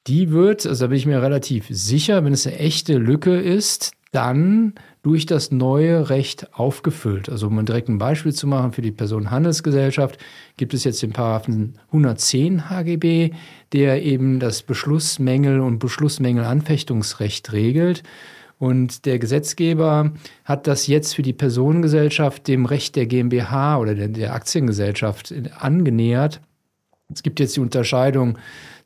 Die 0.07 0.31
wird, 0.31 0.67
also 0.67 0.85
da 0.85 0.89
bin 0.89 0.99
ich 0.99 1.07
mir 1.07 1.23
relativ 1.23 1.67
sicher, 1.71 2.25
wenn 2.25 2.33
es 2.33 2.47
eine 2.47 2.59
echte 2.59 2.97
Lücke 2.97 3.39
ist, 3.39 3.93
dann 4.13 4.75
durch 5.03 5.25
das 5.25 5.51
neue 5.51 6.11
Recht 6.11 6.53
aufgefüllt. 6.53 7.29
Also 7.29 7.47
um 7.47 7.65
direkt 7.65 7.89
ein 7.89 7.99
Beispiel 7.99 8.33
zu 8.33 8.47
machen 8.47 8.73
für 8.73 8.83
die 8.83 8.91
Personenhandelsgesellschaft, 8.91 10.19
gibt 10.57 10.75
es 10.75 10.85
jetzt 10.85 11.03
den 11.03 11.13
Paragraphen 11.13 11.79
110 11.89 12.69
HGB, 12.69 13.31
der 13.73 14.03
eben 14.03 14.41
das 14.41 14.63
Beschlussmängel 14.63 15.61
und 15.61 15.79
Beschlussmängelanfechtungsrecht 15.79 17.53
regelt. 17.53 18.03
Und 18.59 19.07
der 19.07 19.19
Gesetzgeber 19.19 20.13
hat 20.45 20.67
das 20.67 20.87
jetzt 20.87 21.15
für 21.15 21.23
die 21.23 21.33
Personengesellschaft 21.33 22.47
dem 22.47 22.67
Recht 22.67 22.97
der 22.97 23.07
GmbH 23.07 23.79
oder 23.79 23.95
der, 23.95 24.09
der 24.09 24.35
Aktiengesellschaft 24.35 25.33
angenähert. 25.59 26.43
Es 27.13 27.23
gibt 27.23 27.41
jetzt 27.41 27.57
die 27.57 27.61
Unterscheidung 27.61 28.39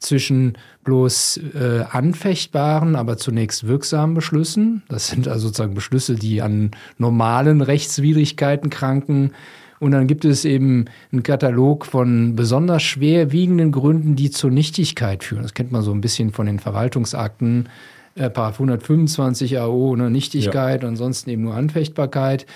zwischen 0.04 0.58
bloß 0.84 1.40
äh, 1.54 1.84
anfechtbaren, 1.90 2.96
aber 2.96 3.16
zunächst 3.16 3.66
wirksamen 3.66 4.14
Beschlüssen. 4.14 4.82
Das 4.88 5.08
sind 5.08 5.28
also 5.28 5.48
sozusagen 5.48 5.74
Beschlüsse, 5.74 6.14
die 6.14 6.42
an 6.42 6.70
normalen 6.98 7.60
Rechtswidrigkeiten 7.60 8.70
kranken. 8.70 9.32
Und 9.80 9.90
dann 9.90 10.06
gibt 10.06 10.24
es 10.24 10.44
eben 10.44 10.86
einen 11.12 11.22
Katalog 11.22 11.84
von 11.84 12.36
besonders 12.36 12.82
schwerwiegenden 12.82 13.72
Gründen, 13.72 14.16
die 14.16 14.30
zur 14.30 14.50
Nichtigkeit 14.50 15.24
führen. 15.24 15.42
Das 15.42 15.54
kennt 15.54 15.72
man 15.72 15.82
so 15.82 15.92
ein 15.92 16.00
bisschen 16.00 16.32
von 16.32 16.46
den 16.46 16.58
Verwaltungsakten. 16.58 17.68
Äh, 18.14 18.30
125 18.34 19.58
AO, 19.58 19.96
ne, 19.96 20.10
Nichtigkeit, 20.10 20.82
ja. 20.82 20.88
ansonsten 20.88 21.30
eben 21.30 21.42
nur 21.42 21.54
Anfechtbarkeit. 21.54 22.46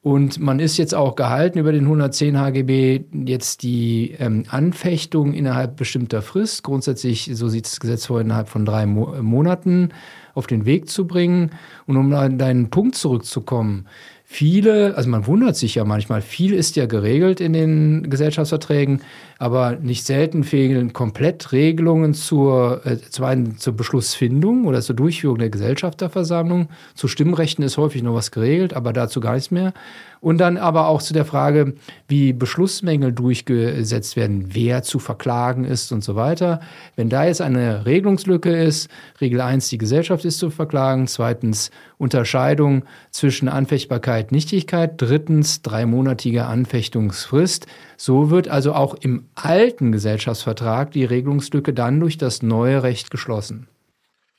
Und 0.00 0.38
man 0.38 0.60
ist 0.60 0.76
jetzt 0.76 0.94
auch 0.94 1.16
gehalten, 1.16 1.58
über 1.58 1.72
den 1.72 1.84
110 1.84 2.38
HGB 2.38 3.04
jetzt 3.26 3.64
die 3.64 4.12
ähm, 4.18 4.44
Anfechtung 4.48 5.34
innerhalb 5.34 5.76
bestimmter 5.76 6.22
Frist, 6.22 6.62
grundsätzlich, 6.62 7.30
so 7.34 7.48
sieht 7.48 7.66
das 7.66 7.80
Gesetz 7.80 8.06
vor, 8.06 8.20
innerhalb 8.20 8.48
von 8.48 8.64
drei 8.64 8.86
Mo 8.86 9.12
Monaten 9.20 9.88
auf 10.34 10.46
den 10.46 10.66
Weg 10.66 10.88
zu 10.88 11.06
bringen. 11.06 11.50
Und 11.86 11.96
um 11.96 12.12
an 12.12 12.38
deinen 12.38 12.70
Punkt 12.70 12.94
zurückzukommen, 12.94 13.88
viele, 14.30 14.94
also 14.94 15.08
man 15.08 15.26
wundert 15.26 15.56
sich 15.56 15.76
ja 15.76 15.86
manchmal, 15.86 16.20
viel 16.20 16.52
ist 16.52 16.76
ja 16.76 16.84
geregelt 16.84 17.40
in 17.40 17.54
den 17.54 18.10
Gesellschaftsverträgen, 18.10 19.00
aber 19.38 19.76
nicht 19.76 20.04
selten 20.04 20.44
fehlen 20.44 20.92
komplett 20.92 21.50
Regelungen 21.50 22.12
zur, 22.12 22.82
äh, 22.84 22.98
zum 22.98 23.24
einen 23.24 23.56
zur 23.56 23.72
Beschlussfindung 23.72 24.66
oder 24.66 24.82
zur 24.82 24.94
Durchführung 24.96 25.38
der 25.38 25.48
Gesellschafterversammlung. 25.48 26.68
Zu 26.94 27.08
Stimmrechten 27.08 27.64
ist 27.64 27.78
häufig 27.78 28.02
noch 28.02 28.12
was 28.12 28.30
geregelt, 28.30 28.74
aber 28.74 28.92
dazu 28.92 29.20
gar 29.20 29.32
nichts 29.32 29.50
mehr. 29.50 29.72
Und 30.20 30.38
dann 30.38 30.56
aber 30.56 30.88
auch 30.88 31.02
zu 31.02 31.12
der 31.12 31.24
Frage, 31.24 31.74
wie 32.08 32.32
Beschlussmängel 32.32 33.12
durchgesetzt 33.12 34.16
werden, 34.16 34.54
wer 34.54 34.82
zu 34.82 34.98
verklagen 34.98 35.64
ist 35.64 35.92
und 35.92 36.02
so 36.02 36.16
weiter. 36.16 36.60
Wenn 36.96 37.08
da 37.08 37.24
jetzt 37.24 37.40
eine 37.40 37.86
Regelungslücke 37.86 38.50
ist, 38.50 38.90
Regel 39.20 39.40
1, 39.40 39.68
die 39.68 39.78
Gesellschaft 39.78 40.24
ist 40.24 40.38
zu 40.38 40.50
verklagen, 40.50 41.06
zweitens 41.06 41.70
Unterscheidung 41.98 42.84
zwischen 43.10 43.48
Anfechtbarkeit, 43.48 44.32
Nichtigkeit, 44.32 44.94
drittens 44.96 45.62
dreimonatige 45.62 46.46
Anfechtungsfrist. 46.46 47.66
So 47.96 48.30
wird 48.30 48.48
also 48.48 48.72
auch 48.74 48.94
im 48.94 49.26
alten 49.34 49.92
Gesellschaftsvertrag 49.92 50.90
die 50.92 51.04
Regelungslücke 51.04 51.72
dann 51.72 52.00
durch 52.00 52.18
das 52.18 52.42
neue 52.42 52.82
Recht 52.82 53.10
geschlossen. 53.10 53.68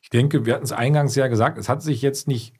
Ich 0.02 0.10
denke, 0.10 0.46
wir 0.46 0.56
hatten 0.56 0.63
es 0.63 0.72
eingangs 0.72 1.15
ja 1.15 1.28
gesagt, 1.28 1.58
es 1.58 1.70
hat 1.70 1.84
sich 1.84 2.02
jetzt 2.02 2.28
nicht 2.28 2.54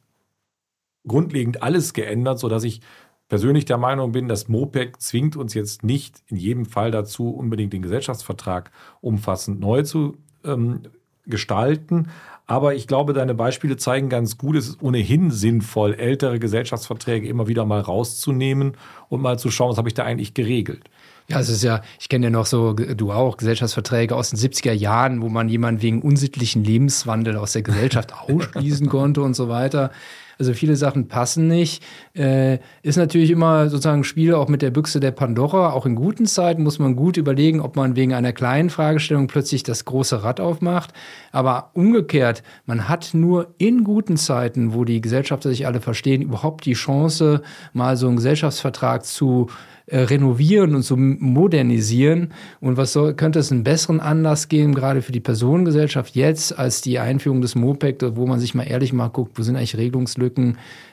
grundlegend 1.08 1.64
alles 1.64 1.94
geändert, 1.94 2.40
sodass 2.40 2.64
ich 2.64 2.82
persönlich 3.30 3.66
der 3.66 3.78
Meinung 3.78 4.12
bin, 4.12 4.28
dass 4.28 4.50
MOPEC 4.50 5.00
zwingt 5.00 5.38
uns 5.38 5.54
jetzt 5.54 5.84
nicht 5.84 6.22
in 6.28 6.36
jedem 6.36 6.66
Fall 6.66 6.92
dazu, 6.92 7.30
unbedingt 7.30 7.72
den 7.72 7.84
Gesellschaftsvertrag 7.84 8.72
umfassend 9.02 9.60
neu 9.60 9.84
zu 9.84 10.18
ähm, 10.44 10.82
gestalten. 11.26 12.08
Aber 12.48 12.74
ich 12.74 12.88
glaube, 12.88 13.14
deine 13.14 13.36
Beispiele 13.36 13.78
zeigen 13.78 14.10
ganz 14.10 14.40
gut, 14.40 14.56
es 14.56 14.70
ist 14.70 14.82
ohnehin 14.82 15.30
sinnvoll, 15.30 15.94
ältere 15.94 16.40
Gesellschaftsverträge 16.40 17.28
immer 17.28 17.48
wieder 17.48 17.64
mal 17.64 17.80
rauszunehmen 17.80 18.74
und 19.08 19.22
mal 19.22 19.38
zu 19.38 19.52
schauen, 19.52 19.70
was 19.70 19.78
habe 19.78 19.88
ich 19.88 19.94
da 19.94 20.04
eigentlich 20.04 20.34
geregelt. 20.34 20.90
Ja, 21.28 21.40
es 21.40 21.50
ist 21.50 21.62
ja, 21.62 21.84
ich 22.00 22.10
kenne 22.10 22.26
ja 22.26 22.30
noch 22.32 22.48
so, 22.48 22.74
du 22.74 23.12
auch, 23.12 23.38
Gesellschaftsverträge 23.38 24.16
aus 24.16 24.32
den 24.32 24.40
70er 24.40 24.72
Jahren, 24.72 25.22
wo 25.22 25.30
man 25.30 25.48
jemanden 25.48 25.84
wegen 25.84 26.02
unsittlichen 26.02 26.64
Lebenswandel 26.64 27.38
aus 27.38 27.54
der 27.54 27.62
Gesellschaft 27.62 28.14
ausschließen 28.28 28.90
konnte 28.90 29.22
und 29.22 29.36
so 29.36 29.48
weiter. 29.48 29.92
Also 30.40 30.54
viele 30.54 30.78
Sachen 30.78 31.10
passen 31.10 31.50
nicht. 31.50 31.84
Äh, 32.16 32.60
ist 32.82 32.96
natürlich 32.96 33.30
immer 33.30 33.70
sozusagen 33.70 34.00
ein 34.02 34.04
Spiel 34.06 34.34
auch 34.34 34.48
mit 34.48 34.62
der 34.62 34.72
Büchse 34.72 35.02
der 35.02 35.12
Pandora. 35.12 35.74
Auch 35.74 35.86
in 35.86 35.96
guten 35.96 36.26
Zeiten 36.26 36.64
muss 36.64 36.80
man 36.80 36.96
gut 36.96 37.18
überlegen, 37.18 37.60
ob 37.60 37.76
man 37.76 37.98
wegen 37.98 38.14
einer 38.14 38.32
kleinen 38.32 38.70
Fragestellung 38.70 39.28
plötzlich 39.28 39.64
das 39.64 39.84
große 39.84 40.24
Rad 40.24 40.40
aufmacht. 40.40 40.94
Aber 41.34 41.72
umgekehrt, 41.74 42.42
man 42.66 42.88
hat 42.88 43.10
nur 43.14 43.54
in 43.58 43.84
guten 43.84 44.16
Zeiten, 44.16 44.74
wo 44.74 44.86
die 44.86 45.02
Gesellschafter 45.02 45.50
sich 45.50 45.68
alle 45.68 45.82
verstehen, 45.82 46.22
überhaupt 46.22 46.66
die 46.66 46.72
Chance, 46.72 47.42
mal 47.74 47.98
so 47.98 48.08
einen 48.08 48.16
Gesellschaftsvertrag 48.16 49.04
zu 49.04 49.48
äh, 49.88 50.04
renovieren 50.04 50.74
und 50.74 50.84
zu 50.84 50.96
modernisieren. 50.96 52.32
Und 52.62 52.78
was 52.78 52.94
soll, 52.94 53.14
könnte 53.16 53.40
es 53.40 53.52
einen 53.52 53.64
besseren 53.64 54.00
Anlass 54.00 54.48
geben, 54.48 54.74
gerade 54.74 55.02
für 55.02 55.12
die 55.12 55.20
Personengesellschaft 55.20 56.16
jetzt, 56.16 56.58
als 56.58 56.82
die 56.82 57.00
Einführung 57.00 57.42
des 57.42 57.56
MOPEC, 57.56 58.16
wo 58.16 58.26
man 58.26 58.40
sich 58.40 58.56
mal 58.56 58.64
ehrlich 58.64 58.94
mal 58.94 59.10
guckt, 59.10 59.38
wo 59.38 59.44
sind 59.44 59.58
eigentlich 59.58 59.76
Regelungslücken 59.76 60.29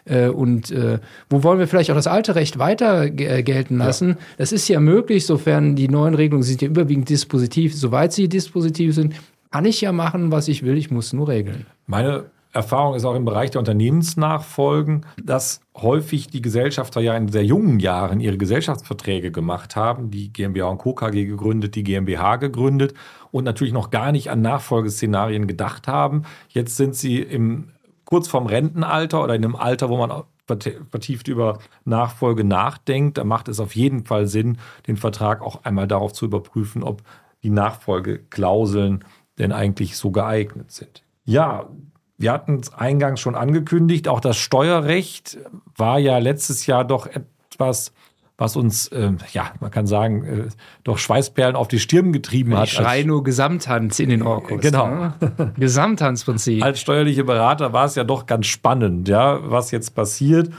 äh, 0.05 0.29
und 0.29 0.70
äh, 0.70 0.99
wo 1.29 1.42
wollen 1.42 1.59
wir 1.59 1.66
vielleicht 1.66 1.90
auch 1.90 1.94
das 1.94 2.07
alte 2.07 2.35
Recht 2.35 2.59
weiter 2.59 3.05
äh, 3.05 3.42
gelten 3.42 3.79
lassen. 3.79 4.11
Ja. 4.11 4.16
Das 4.38 4.53
ist 4.53 4.68
ja 4.68 4.81
möglich, 4.81 5.27
sofern 5.27 5.77
die 5.77 5.88
neuen 5.88 6.14
Regelungen 6.14 6.42
sind 6.42 6.62
ja 6.62 6.68
überwiegend 6.68 7.09
dispositiv, 7.09 7.75
soweit 7.75 8.12
sie 8.12 8.29
dispositiv 8.29 8.94
sind, 8.94 9.14
kann 9.51 9.64
ich 9.64 9.81
ja 9.81 9.92
machen, 9.92 10.33
was 10.33 10.49
ich 10.49 10.64
will, 10.64 10.77
ich 10.77 10.90
muss 10.90 11.12
nur 11.12 11.29
regeln. 11.29 11.66
Meine 11.87 12.27
Erfahrung 12.57 12.94
ist 12.94 13.05
auch 13.05 13.14
im 13.14 13.25
Bereich 13.25 13.51
der 13.51 13.59
Unternehmensnachfolgen, 13.59 15.05
dass 15.22 15.61
häufig 15.77 16.29
die 16.29 16.40
Gesellschafter 16.40 17.01
ja 17.01 17.14
in 17.16 17.29
sehr 17.29 17.44
jungen 17.44 17.79
Jahren 17.81 18.18
ihre 18.18 18.38
Gesellschaftsverträge 18.38 19.31
gemacht 19.31 19.77
haben, 19.77 20.11
die 20.11 20.33
GmbH 20.33 20.68
und 20.68 20.79
Co. 20.79 20.94
KG 20.94 21.27
gegründet, 21.27 21.75
die 21.75 21.85
GmbH 21.85 22.37
gegründet 22.37 22.94
und 23.31 23.44
natürlich 23.44 23.75
noch 23.75 23.90
gar 23.90 24.11
nicht 24.11 24.31
an 24.31 24.40
Nachfolgeszenarien 24.40 25.46
gedacht 25.46 25.87
haben. 25.87 26.22
Jetzt 26.49 26.77
sind 26.77 26.96
sie 26.96 27.20
im, 27.20 27.68
kurz 28.07 28.29
vorm 28.29 28.47
Rentenalter 28.47 29.23
oder 29.23 29.35
in 29.35 29.45
einem 29.45 29.57
Alter, 29.57 29.90
wo 29.90 29.99
man 29.99 30.23
vertieft 30.47 31.29
über 31.29 31.59
Nachfolge 31.85 32.45
nachdenkt. 32.45 33.19
Da 33.19 33.25
macht 33.25 33.49
es 33.49 33.61
auf 33.61 33.77
jeden 33.77 34.07
Fall 34.07 34.27
Sinn, 34.27 34.59
den 34.87 34.97
Vertrag 34.97 35.42
auch 35.42 35.64
einmal 35.64 35.87
darauf 35.87 36.12
zu 36.14 36.25
überprüfen, 36.25 36.83
ob 36.83 37.03
die 37.42 37.51
Nachfolgeklauseln 37.51 39.05
denn 39.38 39.53
eigentlich 39.53 39.97
so 39.97 40.11
geeignet 40.11 40.71
sind. 40.71 41.03
Ja, 41.25 41.69
wir 42.16 42.33
hatten 42.33 42.61
es 42.61 42.73
eingangs 42.73 43.21
schon 43.21 43.35
angekündigt, 43.35 44.09
auch 44.09 44.21
das 44.21 44.38
Steuerrecht 44.38 45.38
war 45.77 45.99
ja 45.99 46.16
letztes 46.19 46.66
Jahr 46.66 46.85
doch 46.85 47.07
etwas, 47.07 47.92
was 48.38 48.57
uns, 48.57 48.88
äh, 48.88 49.12
ja, 49.33 49.53
man 49.61 49.70
kann 49.70 49.87
sagen, 49.87 50.25
äh, 50.25 50.49
doch 50.85 50.99
Schweißperlen 50.99 51.57
auf 51.57 51.68
die 51.68 51.79
Stirn 51.79 52.12
getrieben 52.12 52.53
ich 52.53 52.59
hat. 52.59 52.64
Ich 52.66 52.72
schrei 52.72 53.03
nur 53.03 53.25
Gesamthands 53.25 53.99
in 53.99 54.11
den 54.11 54.22
Orkus. 54.22 54.61
Genau. 54.61 54.87
Ne? 54.88 55.14
Gesamthandsprinzip. 55.59 56.62
Als 56.62 56.81
steuerliche 56.81 57.25
Berater 57.25 57.72
war 57.72 57.87
es 57.87 57.94
ja 57.94 58.05
doch 58.05 58.27
ganz 58.27 58.46
spannend, 58.46 59.09
ja, 59.09 59.38
was 59.51 59.70
jetzt 59.70 59.94
passiert. 59.94 60.51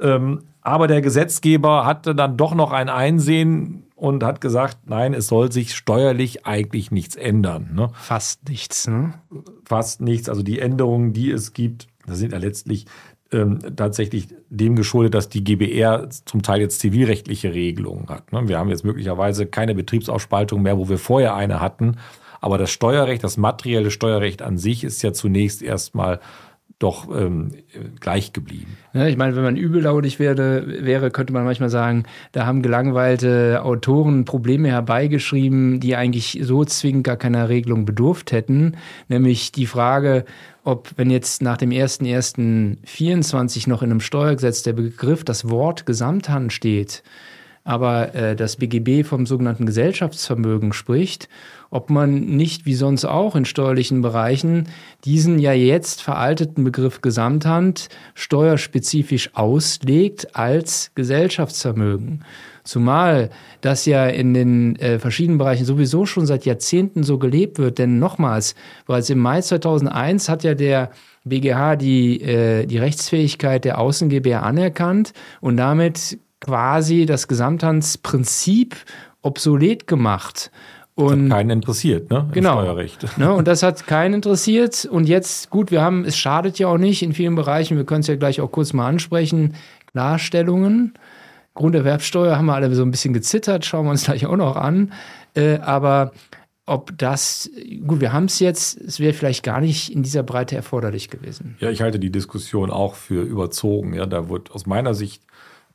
Ähm, 0.00 0.42
aber 0.62 0.86
der 0.86 1.00
Gesetzgeber 1.00 1.84
hatte 1.84 2.14
dann 2.14 2.36
doch 2.36 2.54
noch 2.54 2.72
ein 2.72 2.88
Einsehen 2.88 3.84
und 3.94 4.24
hat 4.24 4.40
gesagt, 4.40 4.78
nein, 4.86 5.14
es 5.14 5.28
soll 5.28 5.52
sich 5.52 5.74
steuerlich 5.74 6.44
eigentlich 6.44 6.90
nichts 6.90 7.14
ändern. 7.14 7.70
Ne? 7.74 7.90
Fast 7.94 8.48
nichts. 8.48 8.88
Ne? 8.88 9.14
Fast 9.64 10.00
nichts. 10.00 10.28
Also 10.28 10.42
die 10.42 10.58
Änderungen, 10.58 11.12
die 11.12 11.30
es 11.30 11.52
gibt, 11.52 11.86
das 12.06 12.18
sind 12.18 12.32
ja 12.32 12.38
letztlich 12.38 12.86
ähm, 13.32 13.58
tatsächlich 13.76 14.28
dem 14.50 14.76
geschuldet, 14.76 15.14
dass 15.14 15.28
die 15.28 15.44
GBR 15.44 16.08
zum 16.10 16.42
Teil 16.42 16.60
jetzt 16.60 16.80
zivilrechtliche 16.80 17.52
Regelungen 17.54 18.08
hat. 18.08 18.32
Ne? 18.32 18.48
Wir 18.48 18.58
haben 18.58 18.68
jetzt 18.68 18.84
möglicherweise 18.84 19.46
keine 19.46 19.74
Betriebsausspaltung 19.74 20.62
mehr, 20.62 20.78
wo 20.78 20.88
wir 20.88 20.98
vorher 20.98 21.34
eine 21.34 21.60
hatten. 21.60 21.96
Aber 22.40 22.58
das 22.58 22.70
Steuerrecht, 22.70 23.22
das 23.22 23.36
materielle 23.36 23.90
Steuerrecht 23.90 24.42
an 24.42 24.58
sich 24.58 24.84
ist 24.84 25.02
ja 25.02 25.12
zunächst 25.12 25.62
erstmal 25.62 26.20
doch 26.82 27.08
ähm, 27.14 27.52
gleich 28.00 28.32
geblieben. 28.32 28.76
Ja, 28.92 29.06
ich 29.06 29.16
meine, 29.16 29.36
wenn 29.36 29.44
man 29.44 29.56
übellaunig 29.56 30.18
wäre, 30.18 30.84
wäre, 30.84 31.10
könnte 31.10 31.32
man 31.32 31.44
manchmal 31.44 31.68
sagen, 31.68 32.04
da 32.32 32.44
haben 32.46 32.62
gelangweilte 32.62 33.62
Autoren 33.64 34.24
Probleme 34.24 34.68
herbeigeschrieben, 34.68 35.80
die 35.80 35.94
eigentlich 35.96 36.40
so 36.42 36.64
zwingend 36.64 37.04
gar 37.04 37.16
keiner 37.16 37.48
Regelung 37.48 37.84
bedurft 37.84 38.32
hätten. 38.32 38.76
Nämlich 39.08 39.52
die 39.52 39.66
Frage, 39.66 40.24
ob, 40.64 40.90
wenn 40.96 41.10
jetzt 41.10 41.42
nach 41.42 41.56
dem 41.56 41.70
1.1.24 41.70 43.68
noch 43.68 43.82
in 43.82 43.90
einem 43.90 44.00
Steuergesetz 44.00 44.62
der 44.62 44.72
Begriff, 44.72 45.24
das 45.24 45.48
Wort 45.48 45.86
Gesamthand 45.86 46.52
steht, 46.52 47.02
aber 47.64 48.14
äh, 48.14 48.36
das 48.36 48.56
BGB 48.56 49.06
vom 49.06 49.26
sogenannten 49.26 49.66
Gesellschaftsvermögen 49.66 50.72
spricht, 50.72 51.28
ob 51.70 51.90
man 51.90 52.20
nicht 52.20 52.66
wie 52.66 52.74
sonst 52.74 53.04
auch 53.04 53.34
in 53.34 53.44
steuerlichen 53.44 54.02
Bereichen 54.02 54.68
diesen 55.04 55.38
ja 55.38 55.52
jetzt 55.52 56.02
veralteten 56.02 56.64
Begriff 56.64 57.00
Gesamthand 57.00 57.88
steuerspezifisch 58.14 59.30
auslegt 59.34 60.36
als 60.36 60.90
Gesellschaftsvermögen. 60.94 62.24
Zumal 62.64 63.30
das 63.60 63.86
ja 63.86 64.06
in 64.06 64.34
den 64.34 64.76
äh, 64.76 64.98
verschiedenen 64.98 65.38
Bereichen 65.38 65.64
sowieso 65.64 66.06
schon 66.06 66.26
seit 66.26 66.44
Jahrzehnten 66.44 67.02
so 67.02 67.18
gelebt 67.18 67.58
wird. 67.58 67.78
Denn 67.78 67.98
nochmals, 67.98 68.54
bereits 68.86 69.10
im 69.10 69.18
Mai 69.18 69.40
2001 69.40 70.28
hat 70.28 70.44
ja 70.44 70.54
der 70.54 70.90
BGH 71.24 71.76
die, 71.76 72.20
äh, 72.20 72.66
die 72.66 72.78
Rechtsfähigkeit 72.78 73.64
der 73.64 73.78
Außengebär 73.78 74.44
anerkannt 74.44 75.12
und 75.40 75.56
damit 75.56 76.18
quasi 76.42 77.06
das 77.06 77.28
Gesamthandsprinzip 77.28 78.76
obsolet 79.22 79.86
gemacht. 79.86 80.50
Und 80.94 81.30
hat 81.32 81.38
keinen 81.38 81.50
interessiert, 81.50 82.10
ne? 82.10 82.26
Im 82.28 82.32
genau. 82.32 82.60
Steuerrecht. 82.60 83.06
Ne, 83.16 83.32
und 83.32 83.48
das 83.48 83.62
hat 83.62 83.86
keinen 83.86 84.14
interessiert. 84.14 84.84
Und 84.84 85.08
jetzt, 85.08 85.48
gut, 85.48 85.70
wir 85.70 85.80
haben, 85.80 86.04
es 86.04 86.18
schadet 86.18 86.58
ja 86.58 86.68
auch 86.68 86.76
nicht 86.76 87.02
in 87.02 87.14
vielen 87.14 87.34
Bereichen, 87.34 87.78
wir 87.78 87.84
können 87.84 88.00
es 88.00 88.08
ja 88.08 88.16
gleich 88.16 88.40
auch 88.40 88.50
kurz 88.50 88.74
mal 88.74 88.88
ansprechen, 88.88 89.54
Klarstellungen. 89.86 90.94
Grunderwerbsteuer 91.54 92.36
haben 92.36 92.46
wir 92.46 92.54
alle 92.54 92.74
so 92.74 92.82
ein 92.82 92.90
bisschen 92.90 93.14
gezittert, 93.14 93.64
schauen 93.64 93.86
wir 93.86 93.90
uns 93.90 94.04
gleich 94.04 94.26
auch 94.26 94.36
noch 94.36 94.56
an. 94.56 94.92
Äh, 95.34 95.58
aber 95.58 96.12
ob 96.66 96.96
das, 96.96 97.50
gut, 97.86 98.00
wir 98.00 98.12
haben 98.12 98.26
es 98.26 98.38
jetzt, 98.38 98.80
es 98.80 99.00
wäre 99.00 99.12
vielleicht 99.12 99.42
gar 99.42 99.60
nicht 99.60 99.92
in 99.92 100.02
dieser 100.02 100.22
Breite 100.22 100.56
erforderlich 100.56 101.10
gewesen. 101.10 101.56
Ja, 101.60 101.70
ich 101.70 101.82
halte 101.82 101.98
die 101.98 102.12
Diskussion 102.12 102.70
auch 102.70 102.94
für 102.94 103.22
überzogen. 103.22 103.94
Ja, 103.94 104.06
da 104.06 104.28
wird 104.28 104.52
aus 104.52 104.66
meiner 104.66 104.94
Sicht 104.94 105.22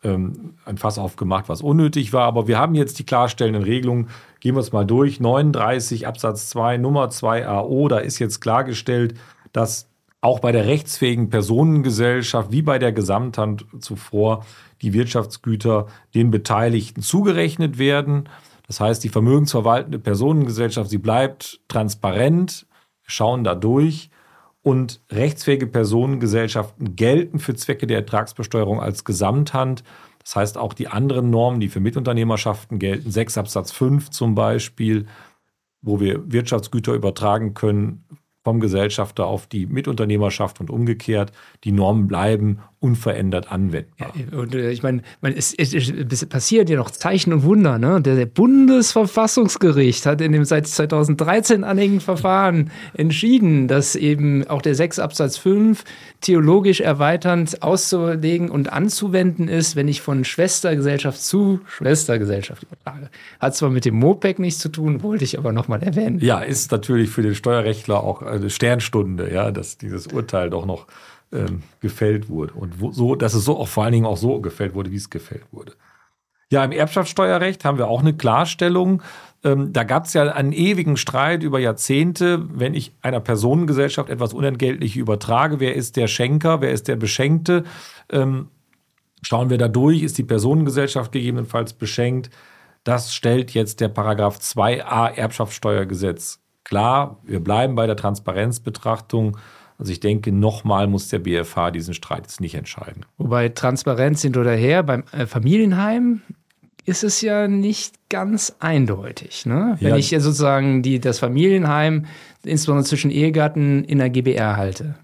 ähm, 0.03 0.55
ein 0.65 0.77
Fass 0.77 0.97
aufgemacht, 0.97 1.49
was 1.49 1.61
unnötig 1.61 2.13
war. 2.13 2.25
Aber 2.25 2.47
wir 2.47 2.57
haben 2.57 2.75
jetzt 2.75 2.99
die 2.99 3.05
klarstellenden 3.05 3.63
Regelungen. 3.63 4.09
Gehen 4.39 4.55
wir 4.55 4.61
es 4.61 4.71
mal 4.71 4.85
durch. 4.85 5.19
39 5.19 6.07
Absatz 6.07 6.49
2 6.49 6.77
Nummer 6.77 7.09
2 7.09 7.47
AO, 7.47 7.87
da 7.87 7.97
ist 7.97 8.19
jetzt 8.19 8.39
klargestellt, 8.39 9.15
dass 9.53 9.89
auch 10.21 10.39
bei 10.39 10.51
der 10.51 10.65
rechtsfähigen 10.65 11.29
Personengesellschaft 11.29 12.51
wie 12.51 12.61
bei 12.61 12.79
der 12.79 12.91
Gesamthand 12.91 13.65
zuvor 13.79 14.45
die 14.81 14.93
Wirtschaftsgüter 14.93 15.87
den 16.15 16.31
Beteiligten 16.31 17.01
zugerechnet 17.01 17.77
werden. 17.77 18.29
Das 18.67 18.79
heißt, 18.79 19.03
die 19.03 19.09
vermögensverwaltende 19.09 19.99
Personengesellschaft, 19.99 20.89
sie 20.89 20.97
bleibt 20.97 21.61
transparent, 21.67 22.67
schauen 23.03 23.43
da 23.43 23.55
durch 23.55 24.09
und 24.61 25.01
rechtsfähige 25.11 25.67
Personengesellschaften 25.67 26.95
gelten 26.95 27.39
für 27.39 27.55
Zwecke 27.55 27.87
der 27.87 27.97
Ertragsbesteuerung 27.97 28.81
als 28.81 29.03
Gesamthand. 29.03 29.83
Das 30.19 30.35
heißt, 30.35 30.57
auch 30.57 30.73
die 30.73 30.87
anderen 30.87 31.29
Normen, 31.29 31.59
die 31.59 31.69
für 31.69 31.79
Mitunternehmerschaften 31.79 32.79
gelten, 32.79 33.09
6 33.09 33.37
Absatz 33.37 33.71
5 33.71 34.09
zum 34.09 34.35
Beispiel, 34.35 35.07
wo 35.81 35.99
wir 35.99 36.31
Wirtschaftsgüter 36.31 36.93
übertragen 36.93 37.53
können 37.53 38.03
vom 38.47 38.61
Gesellschafter 38.61 39.25
auf 39.25 39.45
die 39.45 39.65
Mitunternehmerschaft 39.65 40.61
und 40.61 40.69
umgekehrt. 40.69 41.33
Die 41.65 41.73
Normen 41.73 42.07
bleiben 42.07 42.59
unverändert 42.79 43.51
anwendbar. 43.51 44.13
Ja, 44.15 44.37
und 44.37 44.53
äh, 44.53 44.69
ich 44.69 44.83
meine, 44.83 45.01
es, 45.21 45.51
es, 45.53 45.73
es, 45.73 46.25
passiert 46.27 46.69
ja 46.69 46.77
noch 46.77 46.91
Zeichen 46.91 47.33
und 47.33 47.43
Wunder. 47.43 47.79
Ne? 47.79 48.01
Der, 48.01 48.15
der, 48.15 48.27
Bundesverfassungsgericht 48.27 50.05
hat 50.05 50.21
in 50.21 50.31
dem 50.31 50.45
seit 50.45 50.67
2013 50.67 51.63
anhängigen 51.63 52.01
Verfahren 52.01 52.69
entschieden, 52.93 53.67
dass 53.67 53.95
eben 53.95 54.47
auch 54.47 54.61
der 54.61 54.75
6 54.75 54.99
Absatz 54.99 55.37
5 55.37 55.83
theologisch 56.21 56.81
erweiternd 56.81 57.63
auszulegen 57.63 58.49
und 58.51 58.71
anzuwenden 58.71 59.47
ist, 59.47 59.75
wenn 59.75 59.87
ich 59.87 60.01
von 60.01 60.23
Schwestergesellschaft 60.23 61.19
zu 61.19 61.61
Schwestergesellschaft 61.65 62.63
übertrage. 62.63 63.09
Hat 63.39 63.55
zwar 63.55 63.71
mit 63.71 63.85
dem 63.85 63.95
MOPEC 63.95 64.37
nichts 64.37 64.59
zu 64.59 64.69
tun, 64.69 65.01
wollte 65.01 65.23
ich 65.23 65.39
aber 65.39 65.51
nochmal 65.51 65.81
erwähnen. 65.81 66.19
Ja, 66.19 66.41
ist 66.41 66.71
natürlich 66.71 67.09
für 67.09 67.23
den 67.23 67.33
Steuerrechtler 67.33 68.03
auch 68.03 68.21
eine 68.37 68.49
Sternstunde, 68.49 69.31
ja, 69.33 69.51
dass 69.51 69.77
dieses 69.77 70.07
Urteil 70.07 70.49
doch 70.49 70.65
noch 70.65 70.87
ähm, 71.31 71.63
gefällt 71.79 72.29
wurde. 72.29 72.53
Und 72.53 72.79
wo, 72.79 72.91
so, 72.91 73.15
dass 73.15 73.33
es 73.33 73.45
so 73.45 73.57
auch 73.57 73.67
vor 73.67 73.83
allen 73.83 73.93
Dingen 73.93 74.05
auch 74.05 74.17
so 74.17 74.39
gefällt 74.39 74.73
wurde, 74.73 74.91
wie 74.91 74.97
es 74.97 75.09
gefällt 75.09 75.45
wurde. 75.51 75.73
Ja, 76.49 76.63
im 76.63 76.71
Erbschaftssteuerrecht 76.71 77.65
haben 77.65 77.77
wir 77.77 77.87
auch 77.87 77.99
eine 77.99 78.15
Klarstellung. 78.15 79.01
Ähm, 79.43 79.73
da 79.73 79.83
gab 79.83 80.05
es 80.05 80.13
ja 80.13 80.31
einen 80.31 80.53
ewigen 80.53 80.95
Streit 80.95 81.43
über 81.43 81.59
Jahrzehnte, 81.59 82.47
wenn 82.57 82.73
ich 82.73 82.93
einer 83.01 83.19
Personengesellschaft 83.19 84.09
etwas 84.09 84.33
unentgeltlich 84.33 84.95
übertrage, 84.95 85.59
wer 85.59 85.75
ist 85.75 85.97
der 85.97 86.07
Schenker, 86.07 86.61
wer 86.61 86.71
ist 86.71 86.87
der 86.87 86.95
Beschenkte? 86.95 87.65
Ähm, 88.09 88.47
schauen 89.21 89.49
wir 89.49 89.57
da 89.57 89.67
durch, 89.67 90.03
ist 90.03 90.17
die 90.17 90.23
Personengesellschaft 90.23 91.11
gegebenenfalls 91.11 91.73
beschenkt? 91.73 92.29
Das 92.85 93.13
stellt 93.13 93.53
jetzt 93.53 93.81
der 93.81 93.89
Paragraph 93.89 94.37
2a 94.37 95.09
Erbschaftssteuergesetz 95.09 96.39
klar. 96.67 97.17
Wir 97.23 97.39
bleiben 97.39 97.75
bei 97.75 97.87
der 97.87 97.95
Transparenzbetrachtung 97.95 99.37
Also 99.79 99.91
ich 99.91 99.99
denke, 99.99 100.31
nochmal 100.31 100.87
muss 100.87 101.07
der 101.09 101.19
BFH 101.19 101.69
diesen 101.71 101.93
Streit 101.93 102.21
jetzt 102.23 102.41
nicht 102.41 102.55
entscheiden. 102.55 103.05
Wobei 103.19 103.49
Transparenz 103.49 104.23
hin 104.23 104.35
oder 104.35 104.53
her, 104.53 104.81
beim 104.81 105.03
äh, 105.11 105.27
Familienheim 105.27 106.21
ist 106.85 107.03
es 107.03 107.21
ja 107.21 107.47
nicht 107.47 107.93
ganz 108.09 108.55
eindeutig. 108.59 109.45
Ne? 109.45 109.77
Wenn 109.79 109.89
Ja. 109.89 109.95
ich 109.97 110.09
ja 110.09 110.19
sozusagen 110.19 110.81
die, 110.81 110.99
das 110.99 111.19
Familienheim, 111.19 112.05
insbesondere 112.43 112.85
zwischen 112.85 113.11
Ehegatten, 113.11 113.83
in 113.83 113.99
der 113.99 114.09
GBR 114.09 114.57
halte. 114.57 114.95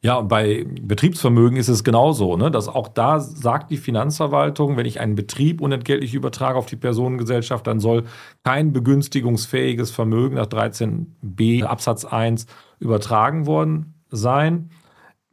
Ja, 0.00 0.14
und 0.14 0.28
bei 0.28 0.64
Betriebsvermögen 0.80 1.58
ist 1.58 1.66
es 1.68 1.82
genauso, 1.82 2.36
ne? 2.36 2.52
dass 2.52 2.68
auch 2.68 2.86
da 2.86 3.18
sagt 3.18 3.70
die 3.72 3.76
Finanzverwaltung, 3.76 4.76
wenn 4.76 4.86
ich 4.86 5.00
einen 5.00 5.16
Betrieb 5.16 5.60
unentgeltlich 5.60 6.14
übertrage 6.14 6.56
auf 6.56 6.66
die 6.66 6.76
Personengesellschaft, 6.76 7.66
dann 7.66 7.80
soll 7.80 8.04
kein 8.44 8.72
begünstigungsfähiges 8.72 9.90
Vermögen 9.90 10.36
nach 10.36 10.46
13b 10.46 11.64
Absatz 11.64 12.04
1 12.04 12.46
übertragen 12.78 13.46
worden 13.46 13.94
sein. 14.08 14.70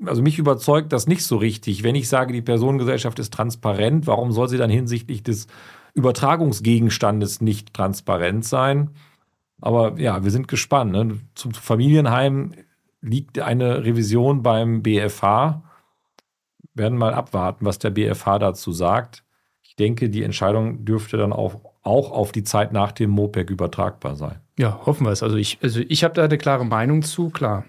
Also 0.03 0.23
mich 0.23 0.39
überzeugt 0.39 0.91
das 0.93 1.05
nicht 1.05 1.23
so 1.23 1.37
richtig. 1.37 1.83
Wenn 1.83 1.93
ich 1.93 2.09
sage, 2.09 2.33
die 2.33 2.41
Personengesellschaft 2.41 3.19
ist 3.19 3.31
transparent, 3.31 4.07
warum 4.07 4.31
soll 4.31 4.49
sie 4.49 4.57
dann 4.57 4.71
hinsichtlich 4.71 5.21
des 5.21 5.45
Übertragungsgegenstandes 5.93 7.39
nicht 7.39 7.71
transparent 7.73 8.43
sein? 8.43 8.89
Aber 9.61 9.99
ja, 9.99 10.23
wir 10.23 10.31
sind 10.31 10.47
gespannt. 10.47 10.91
Ne? 10.91 11.19
Zum 11.35 11.53
Familienheim 11.53 12.53
liegt 13.05 13.39
eine 13.39 13.85
Revision 13.85 14.43
beim 14.43 14.81
BFH. 14.81 15.61
Werden 16.73 16.97
mal 16.97 17.13
abwarten, 17.13 17.65
was 17.65 17.79
der 17.79 17.91
BFH 17.91 18.39
dazu 18.39 18.71
sagt. 18.71 19.23
Ich 19.61 19.75
denke, 19.75 20.09
die 20.09 20.23
Entscheidung 20.23 20.85
dürfte 20.85 21.17
dann 21.17 21.31
auch, 21.31 21.59
auch 21.83 22.11
auf 22.11 22.31
die 22.31 22.43
Zeit 22.43 22.73
nach 22.73 22.91
dem 22.91 23.11
MOPEC 23.11 23.49
übertragbar 23.49 24.15
sein. 24.15 24.41
Ja, 24.57 24.85
hoffen 24.85 25.05
wir 25.05 25.11
es. 25.11 25.23
Also 25.23 25.37
ich, 25.37 25.59
also 25.61 25.81
ich 25.87 26.03
habe 26.03 26.13
da 26.13 26.23
eine 26.23 26.37
klare 26.37 26.65
Meinung 26.65 27.03
zu, 27.03 27.29
klar. 27.29 27.65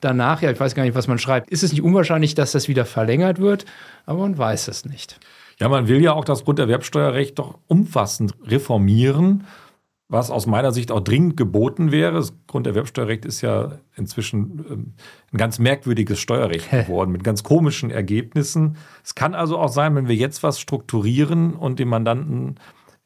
Danach, 0.00 0.42
ja, 0.42 0.50
ich 0.50 0.60
weiß 0.60 0.74
gar 0.74 0.82
nicht, 0.82 0.94
was 0.94 1.08
man 1.08 1.18
schreibt, 1.18 1.48
ist 1.48 1.62
es 1.62 1.72
nicht 1.72 1.80
unwahrscheinlich, 1.80 2.34
dass 2.34 2.52
das 2.52 2.68
wieder 2.68 2.84
verlängert 2.84 3.38
wird, 3.38 3.64
aber 4.04 4.18
man 4.18 4.36
weiß 4.36 4.68
es 4.68 4.84
nicht. 4.84 5.18
Ja, 5.58 5.70
man 5.70 5.88
will 5.88 6.02
ja 6.02 6.12
auch 6.12 6.26
das 6.26 6.44
Grunderwerbsteuerrecht 6.44 7.38
doch 7.38 7.56
umfassend 7.66 8.34
reformieren, 8.46 9.44
was 10.10 10.30
aus 10.30 10.46
meiner 10.46 10.72
Sicht 10.72 10.90
auch 10.90 11.00
dringend 11.00 11.36
geboten 11.36 11.92
wäre. 11.92 12.12
Das 12.12 12.34
Grunderwerbsteuerrecht 12.48 13.24
ist 13.24 13.40
ja 13.40 13.78
inzwischen 13.96 14.64
ähm, 14.68 14.92
ein 15.32 15.38
ganz 15.38 15.58
merkwürdiges 15.58 16.18
Steuerrecht 16.18 16.70
geworden 16.70 17.12
mit 17.12 17.24
ganz 17.24 17.44
komischen 17.44 17.90
Ergebnissen. 17.90 18.76
Es 19.04 19.14
kann 19.14 19.34
also 19.34 19.56
auch 19.56 19.68
sein, 19.68 19.94
wenn 19.94 20.08
wir 20.08 20.16
jetzt 20.16 20.42
was 20.42 20.60
strukturieren 20.60 21.54
und 21.54 21.78
dem 21.78 21.88
Mandanten 21.88 22.56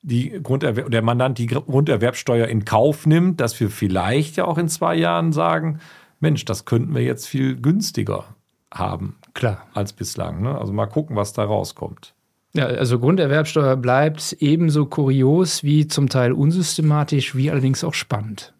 die 0.01 0.39
Grunderwer 0.43 0.91
der 0.91 1.03
Mandant 1.03 1.39
die 1.39 1.47
Grunderwerbsteuer 1.47 2.47
in 2.47 2.65
Kauf 2.65 3.07
nimmt, 3.07 3.41
dass 3.41 3.59
wir 3.59 3.71
vielleicht 3.71 4.37
ja 4.37 4.45
auch 4.45 4.59
in 4.59 4.69
zwei 4.69 4.95
Jahren 4.97 5.33
sagen, 5.33 5.81
Mensch, 6.21 6.45
das 6.45 6.65
könnten 6.65 6.95
wir 6.95 7.03
jetzt 7.03 7.27
viel 7.27 7.57
günstiger 7.57 8.25
haben 8.73 9.17
Klar. 9.33 9.67
als 9.73 9.93
bislang. 9.93 10.43
Ne? 10.43 10.59
Also 10.59 10.73
mal 10.73 10.87
gucken, 10.87 11.17
was 11.17 11.33
da 11.33 11.45
rauskommt. 11.45 12.14
Ja, 12.57 12.67
also 12.67 13.01
Grunderwerbsteuer 13.01 13.77
bleibt 13.77 14.33
ebenso 14.39 14.87
kurios 14.87 15.65
wie 15.65 15.89
zum 15.89 16.09
Teil 16.09 16.33
unsystematisch, 16.33 17.35
wie 17.35 17.51
allerdings 17.51 17.83
auch 17.83 17.95
spannend. 17.95 18.55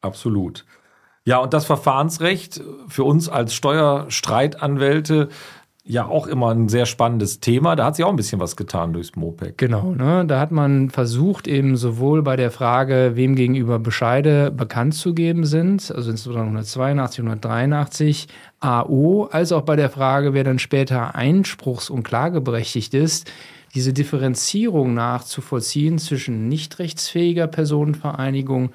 Absolut. 0.00 0.64
Ja, 1.24 1.38
und 1.38 1.52
das 1.52 1.64
Verfahrensrecht 1.64 2.60
für 2.88 3.04
uns 3.04 3.28
als 3.28 3.54
Steuerstreitanwälte 3.54 5.28
ja 5.84 6.06
auch 6.06 6.26
immer 6.26 6.50
ein 6.50 6.68
sehr 6.68 6.86
spannendes 6.86 7.40
Thema. 7.40 7.74
Da 7.74 7.86
hat 7.86 7.96
sich 7.96 8.04
auch 8.04 8.10
ein 8.10 8.16
bisschen 8.16 8.40
was 8.40 8.56
getan 8.56 8.92
durchs 8.92 9.16
MOPEC. 9.16 9.56
Genau, 9.58 9.92
ne? 9.92 10.24
da 10.26 10.38
hat 10.38 10.50
man 10.50 10.90
versucht, 10.90 11.48
eben 11.48 11.76
sowohl 11.76 12.22
bei 12.22 12.36
der 12.36 12.50
Frage, 12.50 13.12
wem 13.14 13.34
gegenüber 13.34 13.78
Bescheide 13.78 14.50
bekannt 14.50 14.94
zu 14.94 15.14
geben 15.14 15.44
sind, 15.44 15.90
also 15.94 16.10
insbesondere 16.10 16.44
182, 16.44 17.20
183 17.20 18.28
AO, 18.60 19.28
als 19.30 19.52
auch 19.52 19.62
bei 19.62 19.76
der 19.76 19.90
Frage, 19.90 20.34
wer 20.34 20.44
dann 20.44 20.58
später 20.58 21.14
einspruchs- 21.16 21.90
und 21.90 22.02
klageberechtigt 22.02 22.94
ist, 22.94 23.30
diese 23.74 23.92
Differenzierung 23.92 24.94
nachzuvollziehen 24.94 25.98
zwischen 25.98 26.48
nicht 26.48 26.78
rechtsfähiger 26.78 27.46
Personenvereinigung 27.46 28.70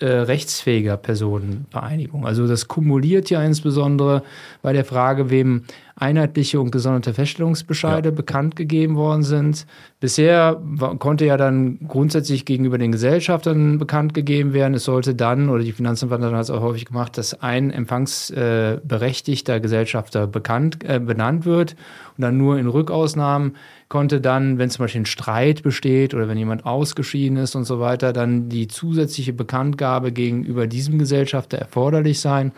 äh, 0.00 0.06
rechtsfähiger 0.06 0.96
Personenvereinigung. 0.96 2.26
Also 2.26 2.46
das 2.46 2.66
kumuliert 2.68 3.30
ja 3.30 3.42
insbesondere 3.42 4.22
bei 4.62 4.72
der 4.72 4.84
Frage, 4.84 5.30
wem 5.30 5.62
einheitliche 5.96 6.60
und 6.60 6.72
gesonderte 6.72 7.14
Feststellungsbescheide 7.14 8.08
Ja. 8.08 8.14
bekannt 8.14 8.56
gegeben 8.56 8.96
worden 8.96 9.22
sind. 9.22 9.64
Bisher 10.00 10.60
konnte 10.98 11.24
ja 11.24 11.36
dann 11.36 11.78
grundsätzlich 11.86 12.44
gegenüber 12.44 12.78
den 12.78 12.90
Gesellschaftern 12.90 13.78
bekannt 13.78 14.12
gegeben 14.12 14.52
werden. 14.54 14.74
Es 14.74 14.84
sollte 14.84 15.14
dann, 15.14 15.48
oder 15.48 15.62
die 15.62 15.70
Finanzverwaltung 15.70 16.34
hat 16.34 16.42
es 16.42 16.50
auch 16.50 16.62
häufig 16.62 16.86
gemacht, 16.86 17.16
dass 17.16 17.40
ein 17.40 17.70
empfangsberechtigter 17.70 18.80
berechtigter 18.84 19.60
Gesellschafter 19.60 20.26
bekannt, 20.26 20.78
äh, 20.84 20.98
benannt 20.98 21.44
wird 21.44 21.76
und 22.16 22.22
dann 22.22 22.36
nur 22.36 22.58
in 22.58 22.66
Rückausnahmen 22.66 23.54
konnte 23.94 24.20
dann, 24.20 24.58
wenn 24.58 24.70
zum 24.70 24.82
Beispiel 24.82 25.02
ein 25.02 25.06
Streit 25.06 25.62
besteht 25.62 26.14
oder 26.14 26.26
wenn 26.26 26.36
jemand 26.36 26.66
ausgeschieden 26.66 27.36
ist 27.36 27.54
und 27.54 27.62
so 27.62 27.78
weiter, 27.78 28.12
dann 28.12 28.48
die 28.48 28.66
zusätzliche 28.66 29.32
Bekanntgabe 29.32 30.10
gegenüber 30.10 30.66
diesem 30.66 30.98
Gesellschafter 30.98 31.58
erforderlich 31.58 32.18
sein. 32.18 32.50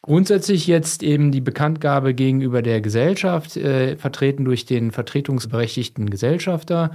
Grundsätzlich 0.00 0.66
jetzt 0.66 1.02
eben 1.02 1.30
die 1.30 1.42
Bekanntgabe 1.42 2.14
gegenüber 2.14 2.62
der 2.62 2.80
Gesellschaft, 2.80 3.58
äh, 3.58 3.98
vertreten 3.98 4.46
durch 4.46 4.64
den 4.64 4.92
vertretungsberechtigten 4.92 6.08
Gesellschafter. 6.08 6.92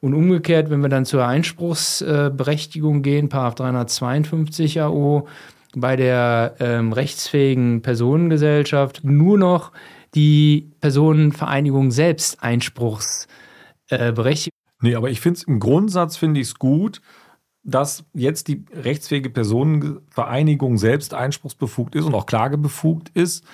Und 0.00 0.14
umgekehrt, 0.14 0.70
wenn 0.70 0.80
wir 0.80 0.88
dann 0.88 1.04
zur 1.04 1.26
Einspruchsberechtigung 1.26 3.02
gehen, 3.02 3.28
Paragraph 3.28 3.56
352 3.56 4.82
AO, 4.82 5.26
bei 5.74 5.96
der 5.96 6.54
ähm, 6.60 6.92
rechtsfähigen 6.92 7.82
Personengesellschaft 7.82 9.02
nur 9.02 9.36
noch 9.36 9.72
die 10.14 10.72
Personenvereinigung 10.80 11.90
selbst 11.90 12.42
Einspruchsberechtigung. 12.42 14.56
Nee, 14.82 14.94
aber 14.94 15.10
ich 15.10 15.20
finde 15.20 15.38
es 15.38 15.44
im 15.44 15.60
Grundsatz 15.60 16.16
finde 16.16 16.40
ich 16.40 16.48
es 16.48 16.58
gut, 16.58 17.00
dass 17.62 18.04
jetzt 18.14 18.48
die 18.48 18.64
rechtsfähige 18.72 19.30
Personenvereinigung 19.30 20.78
selbst 20.78 21.14
einspruchsbefugt 21.14 21.94
ist 21.94 22.04
und 22.04 22.14
auch 22.14 22.26
klagebefugt 22.26 23.10
ist. 23.10 23.44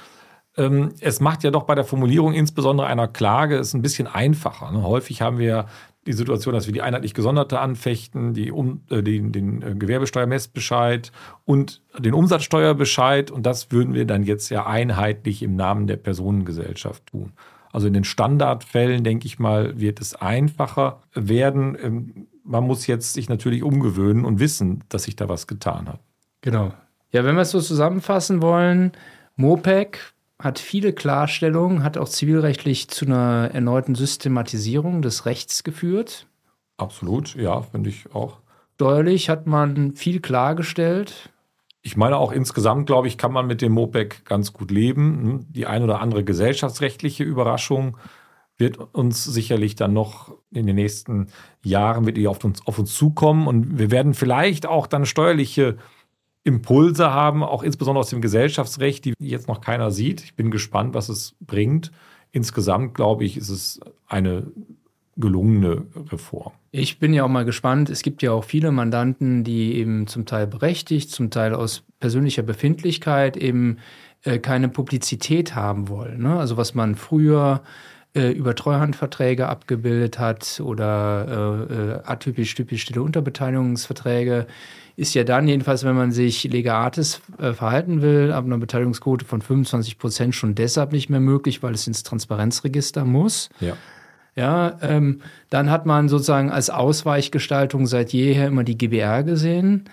ähm, 0.56 0.94
es 1.00 1.20
macht 1.20 1.42
ja 1.42 1.50
doch 1.50 1.64
bei 1.64 1.74
der 1.74 1.84
Formulierung 1.84 2.32
insbesondere 2.32 2.86
einer 2.86 3.08
Klage 3.08 3.58
es 3.58 3.74
ein 3.74 3.82
bisschen 3.82 4.06
einfacher. 4.06 4.70
Ne? 4.70 4.82
Häufig 4.82 5.22
haben 5.22 5.38
wir 5.38 5.66
die 6.06 6.12
Situation, 6.12 6.54
dass 6.54 6.66
wir 6.66 6.72
die 6.72 6.82
einheitlich 6.82 7.14
Gesonderte 7.14 7.58
anfechten, 7.58 8.32
die 8.32 8.52
um, 8.52 8.82
äh, 8.90 9.02
den, 9.02 9.32
den 9.32 9.62
äh, 9.62 9.74
Gewerbesteuermessbescheid 9.74 11.12
und 11.44 11.82
den 11.98 12.14
Umsatzsteuerbescheid. 12.14 13.30
Und 13.30 13.44
das 13.44 13.72
würden 13.72 13.94
wir 13.94 14.06
dann 14.06 14.22
jetzt 14.22 14.48
ja 14.50 14.66
einheitlich 14.66 15.42
im 15.42 15.56
Namen 15.56 15.86
der 15.86 15.96
Personengesellschaft 15.96 17.06
tun. 17.06 17.32
Also 17.72 17.88
in 17.88 17.94
den 17.94 18.04
Standardfällen, 18.04 19.04
denke 19.04 19.26
ich 19.26 19.38
mal, 19.38 19.78
wird 19.78 20.00
es 20.00 20.14
einfacher 20.14 21.02
werden. 21.12 21.76
Ähm, 21.82 22.26
man 22.44 22.64
muss 22.64 22.86
jetzt 22.86 23.12
sich 23.12 23.28
natürlich 23.28 23.62
umgewöhnen 23.62 24.24
und 24.24 24.38
wissen, 24.38 24.84
dass 24.88 25.02
sich 25.02 25.16
da 25.16 25.28
was 25.28 25.46
getan 25.46 25.88
hat. 25.88 26.00
Genau. 26.40 26.72
Ja, 27.10 27.24
wenn 27.24 27.34
wir 27.34 27.42
es 27.42 27.50
so 27.50 27.60
zusammenfassen 27.60 28.40
wollen, 28.40 28.92
MOPEC 29.36 29.98
hat 30.38 30.58
viele 30.58 30.92
Klarstellungen, 30.92 31.82
hat 31.82 31.96
auch 31.96 32.08
zivilrechtlich 32.08 32.88
zu 32.88 33.06
einer 33.06 33.50
erneuten 33.52 33.94
Systematisierung 33.94 35.02
des 35.02 35.26
Rechts 35.26 35.64
geführt. 35.64 36.26
Absolut, 36.76 37.34
ja, 37.36 37.62
finde 37.62 37.90
ich 37.90 38.14
auch. 38.14 38.38
Steuerlich 38.74 39.30
hat 39.30 39.46
man 39.46 39.92
viel 39.92 40.20
klargestellt. 40.20 41.32
Ich 41.80 41.96
meine 41.96 42.18
auch 42.18 42.32
insgesamt, 42.32 42.86
glaube 42.86 43.06
ich, 43.08 43.16
kann 43.16 43.32
man 43.32 43.46
mit 43.46 43.62
dem 43.62 43.72
MOPEC 43.72 44.24
ganz 44.24 44.52
gut 44.52 44.70
leben. 44.70 45.46
Die 45.50 45.66
ein 45.66 45.82
oder 45.82 46.00
andere 46.00 46.24
gesellschaftsrechtliche 46.24 47.24
Überraschung 47.24 47.96
wird 48.58 48.78
uns 48.94 49.24
sicherlich 49.24 49.76
dann 49.76 49.92
noch 49.92 50.34
in 50.50 50.66
den 50.66 50.76
nächsten 50.76 51.28
Jahren 51.62 52.06
wird 52.06 52.16
die 52.16 52.26
auf 52.26 52.42
uns, 52.44 52.66
auf 52.66 52.78
uns 52.78 52.94
zukommen 52.94 53.46
und 53.46 53.78
wir 53.78 53.90
werden 53.90 54.14
vielleicht 54.14 54.66
auch 54.66 54.86
dann 54.86 55.06
steuerliche 55.06 55.76
Impulse 56.46 57.12
haben, 57.12 57.42
auch 57.42 57.64
insbesondere 57.64 58.00
aus 58.00 58.10
dem 58.10 58.20
Gesellschaftsrecht, 58.20 59.04
die 59.04 59.14
jetzt 59.18 59.48
noch 59.48 59.60
keiner 59.60 59.90
sieht. 59.90 60.22
Ich 60.22 60.36
bin 60.36 60.52
gespannt, 60.52 60.94
was 60.94 61.08
es 61.08 61.34
bringt. 61.40 61.90
Insgesamt, 62.30 62.94
glaube 62.94 63.24
ich, 63.24 63.36
ist 63.36 63.48
es 63.48 63.80
eine 64.06 64.46
gelungene 65.16 65.86
Reform. 66.12 66.52
Ich 66.70 67.00
bin 67.00 67.12
ja 67.12 67.24
auch 67.24 67.28
mal 67.28 67.44
gespannt. 67.44 67.90
Es 67.90 68.02
gibt 68.02 68.22
ja 68.22 68.30
auch 68.30 68.44
viele 68.44 68.70
Mandanten, 68.70 69.42
die 69.42 69.74
eben 69.74 70.06
zum 70.06 70.24
Teil 70.24 70.46
berechtigt, 70.46 71.10
zum 71.10 71.30
Teil 71.30 71.52
aus 71.52 71.82
persönlicher 71.98 72.42
Befindlichkeit 72.42 73.36
eben 73.36 73.78
äh, 74.22 74.38
keine 74.38 74.68
Publizität 74.68 75.56
haben 75.56 75.88
wollen. 75.88 76.22
Ne? 76.22 76.38
Also 76.38 76.56
was 76.56 76.74
man 76.74 76.94
früher 76.94 77.62
äh, 78.14 78.30
über 78.30 78.54
Treuhandverträge 78.54 79.48
abgebildet 79.48 80.20
hat 80.20 80.60
oder 80.62 81.66
äh, 81.70 81.74
äh 81.74 82.00
atypisch, 82.04 82.54
typisch 82.54 82.82
stille 82.82 83.02
Unterbeteiligungsverträge 83.02 84.46
ist 84.96 85.14
ja 85.14 85.24
dann 85.24 85.46
jedenfalls, 85.46 85.84
wenn 85.84 85.94
man 85.94 86.10
sich 86.10 86.44
legates 86.44 87.20
äh, 87.38 87.52
verhalten 87.52 88.00
will, 88.00 88.32
ab 88.32 88.44
einer 88.44 88.58
Beteiligungsquote 88.58 89.26
von 89.26 89.42
25 89.42 89.98
Prozent 89.98 90.34
schon 90.34 90.54
deshalb 90.54 90.92
nicht 90.92 91.10
mehr 91.10 91.20
möglich, 91.20 91.62
weil 91.62 91.74
es 91.74 91.86
ins 91.86 92.02
Transparenzregister 92.02 93.04
muss. 93.04 93.50
Ja. 93.60 93.76
Ja, 94.34 94.76
ähm, 94.82 95.22
dann 95.48 95.70
hat 95.70 95.86
man 95.86 96.10
sozusagen 96.10 96.50
als 96.50 96.68
Ausweichgestaltung 96.68 97.86
seit 97.86 98.12
jeher 98.12 98.48
immer 98.48 98.64
die 98.64 98.76
GBR 98.76 99.22
gesehen, 99.22 99.84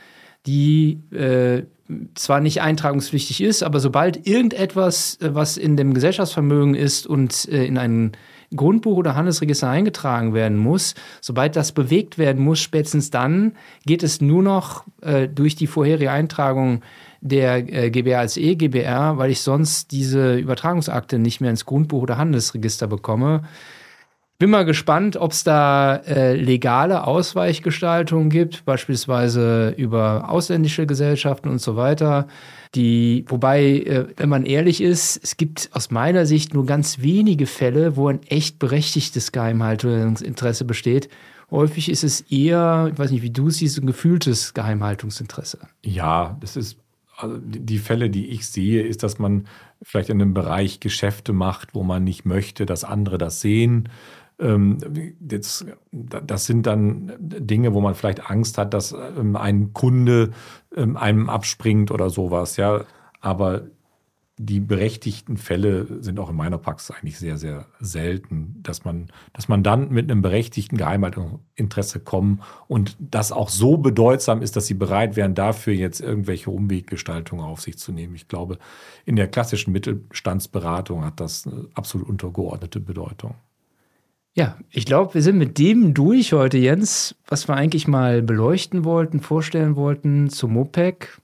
die 0.45 0.99
äh, 1.13 1.63
zwar 2.15 2.41
nicht 2.41 2.61
eintragungspflichtig 2.61 3.39
ist, 3.41 3.63
aber 3.63 3.79
sobald 3.79 4.27
irgendetwas, 4.27 5.17
äh, 5.21 5.33
was 5.33 5.55
in 5.55 5.77
dem 5.77 5.93
Gesellschaftsvermögen 5.93 6.75
ist 6.75 7.07
und 7.07 7.47
äh, 7.49 7.65
in 7.65 7.77
einen 7.77 8.11
Grundbuch 8.55 8.97
oder 8.97 9.15
Handelsregister 9.15 9.69
eingetragen 9.69 10.33
werden 10.33 10.57
muss, 10.57 10.95
sobald 11.21 11.55
das 11.55 11.71
bewegt 11.71 12.17
werden 12.17 12.43
muss, 12.43 12.59
spätestens 12.59 13.09
dann 13.09 13.53
geht 13.85 14.03
es 14.03 14.21
nur 14.21 14.43
noch 14.43 14.83
äh, 15.01 15.27
durch 15.27 15.55
die 15.55 15.67
vorherige 15.67 16.11
Eintragung 16.11 16.81
der 17.21 17.57
äh, 17.73 17.89
GBR 17.89 18.19
als 18.19 18.37
E-GBR, 18.37 19.17
weil 19.17 19.31
ich 19.31 19.41
sonst 19.41 19.91
diese 19.91 20.35
Übertragungsakte 20.35 21.19
nicht 21.19 21.39
mehr 21.39 21.51
ins 21.51 21.65
Grundbuch 21.65 22.03
oder 22.03 22.17
Handelsregister 22.17 22.87
bekomme. 22.87 23.43
Bin 24.43 24.49
mal 24.49 24.65
gespannt, 24.65 25.15
ob 25.15 25.31
es 25.31 25.45
da 25.45 25.95
äh, 25.95 26.35
legale 26.35 27.07
Ausweichgestaltungen 27.07 28.29
gibt, 28.29 28.65
beispielsweise 28.65 29.73
über 29.77 30.29
ausländische 30.29 30.85
Gesellschaften 30.85 31.47
und 31.47 31.61
so 31.61 31.77
weiter. 31.77 32.27
Die, 32.75 33.23
wobei, 33.29 33.63
äh, 33.63 34.07
wenn 34.17 34.27
man 34.27 34.45
ehrlich 34.45 34.81
ist, 34.81 35.17
es 35.23 35.37
gibt 35.37 35.69
aus 35.71 35.91
meiner 35.91 36.25
Sicht 36.25 36.53
nur 36.53 36.65
ganz 36.65 36.99
wenige 36.99 37.45
Fälle, 37.45 37.95
wo 37.95 38.09
ein 38.09 38.21
echt 38.23 38.59
berechtigtes 38.59 39.31
Geheimhaltungsinteresse 39.31 40.65
besteht. 40.65 41.07
Häufig 41.49 41.87
ist 41.87 42.03
es 42.03 42.19
eher, 42.29 42.89
ich 42.91 42.99
weiß 42.99 43.11
nicht, 43.11 43.21
wie 43.21 43.31
du 43.31 43.47
es 43.47 43.59
siehst, 43.59 43.79
ein 43.79 43.87
gefühltes 43.87 44.53
Geheimhaltungsinteresse. 44.53 45.59
Ja, 45.85 46.35
das 46.41 46.57
ist, 46.57 46.77
also 47.15 47.37
die 47.41 47.77
Fälle, 47.77 48.09
die 48.09 48.27
ich 48.27 48.45
sehe, 48.45 48.83
ist, 48.83 49.03
dass 49.03 49.19
man 49.19 49.47
vielleicht 49.81 50.09
in 50.09 50.21
einem 50.21 50.33
Bereich 50.33 50.81
Geschäfte 50.81 51.31
macht, 51.31 51.75
wo 51.75 51.83
man 51.83 52.03
nicht 52.03 52.25
möchte, 52.25 52.65
dass 52.65 52.83
andere 52.83 53.17
das 53.17 53.39
sehen 53.39 53.87
jetzt, 55.29 55.65
das 55.91 56.45
sind 56.45 56.65
dann 56.65 57.13
Dinge, 57.19 57.73
wo 57.73 57.81
man 57.81 57.95
vielleicht 57.95 58.29
Angst 58.29 58.57
hat, 58.57 58.73
dass 58.73 58.91
ähm, 58.91 59.35
ein 59.35 59.73
Kunde 59.73 60.31
ähm, 60.75 60.97
einem 60.97 61.29
abspringt 61.29 61.91
oder 61.91 62.09
sowas, 62.09 62.57
ja. 62.57 62.85
Aber 63.21 63.63
die 64.37 64.59
berechtigten 64.59 65.37
Fälle 65.37 66.01
sind 66.01 66.19
auch 66.19 66.29
in 66.31 66.35
meiner 66.35 66.57
Praxis 66.57 66.95
eigentlich 66.95 67.19
sehr, 67.19 67.37
sehr 67.37 67.67
selten, 67.79 68.55
dass 68.63 68.83
man, 68.83 69.11
dass 69.31 69.47
man 69.47 69.61
dann 69.61 69.89
mit 69.89 70.09
einem 70.09 70.23
berechtigten 70.23 70.75
Geheimhaltungsinteresse 70.75 71.99
kommt 71.99 72.41
und 72.67 72.97
das 72.99 73.31
auch 73.31 73.49
so 73.49 73.77
bedeutsam 73.77 74.41
ist, 74.41 74.55
dass 74.55 74.65
sie 74.65 74.73
bereit 74.73 75.15
wären, 75.15 75.35
dafür 75.35 75.73
jetzt 75.73 76.01
irgendwelche 76.01 76.49
Umweggestaltungen 76.49 77.45
auf 77.45 77.61
sich 77.61 77.77
zu 77.77 77.91
nehmen. 77.91 78.15
Ich 78.15 78.27
glaube, 78.27 78.57
in 79.05 79.15
der 79.15 79.27
klassischen 79.27 79.71
Mittelstandsberatung 79.71 81.05
hat 81.05 81.19
das 81.19 81.45
eine 81.45 81.67
absolut 81.75 82.09
untergeordnete 82.09 82.79
Bedeutung. 82.79 83.35
Ja, 84.35 84.57
ich 84.71 84.85
glaube, 84.85 85.13
wir 85.13 85.21
sind 85.21 85.37
mit 85.37 85.59
dem 85.59 85.93
durch 85.93 86.33
heute, 86.33 86.57
Jens, 86.57 87.15
was 87.27 87.47
wir 87.47 87.55
eigentlich 87.55 87.87
mal 87.87 88.23
beleuchten 88.23 88.83
wollten, 88.83 89.19
vorstellen 89.19 89.75
wollten 89.75 90.29
zum 90.29 90.53
MOPEC. 90.53 91.19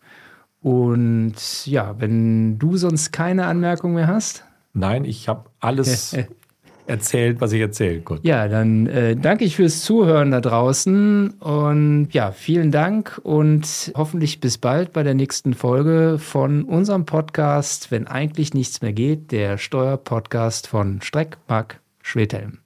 Und 0.61 1.65
ja, 1.65 1.95
wenn 1.99 2.59
du 2.59 2.77
sonst 2.77 3.11
keine 3.11 3.45
Anmerkung 3.45 3.93
mehr 3.93 4.07
hast. 4.07 4.43
Nein, 4.73 5.05
ich 5.05 5.27
habe 5.27 5.49
alles 5.59 6.15
erzählt, 6.85 7.41
was 7.41 7.51
ich 7.51 7.61
erzählen 7.61 8.03
konnte. 8.03 8.27
Ja, 8.27 8.47
dann 8.47 8.85
äh, 8.85 9.15
danke 9.15 9.43
ich 9.43 9.55
fürs 9.55 9.81
Zuhören 9.81 10.29
da 10.29 10.39
draußen 10.41 11.29
und 11.31 12.09
ja, 12.11 12.31
vielen 12.31 12.71
Dank 12.71 13.19
und 13.23 13.91
hoffentlich 13.95 14.39
bis 14.39 14.59
bald 14.59 14.93
bei 14.93 15.01
der 15.01 15.15
nächsten 15.15 15.55
Folge 15.55 16.17
von 16.19 16.63
unserem 16.63 17.05
Podcast, 17.05 17.89
wenn 17.89 18.05
eigentlich 18.05 18.53
nichts 18.53 18.81
mehr 18.81 18.93
geht, 18.93 19.31
der 19.31 19.57
Steuerpodcast 19.57 20.67
von 20.67 21.01
Streck, 21.01 21.37
Mark, 21.47 21.79
Schwedhelm. 22.03 22.59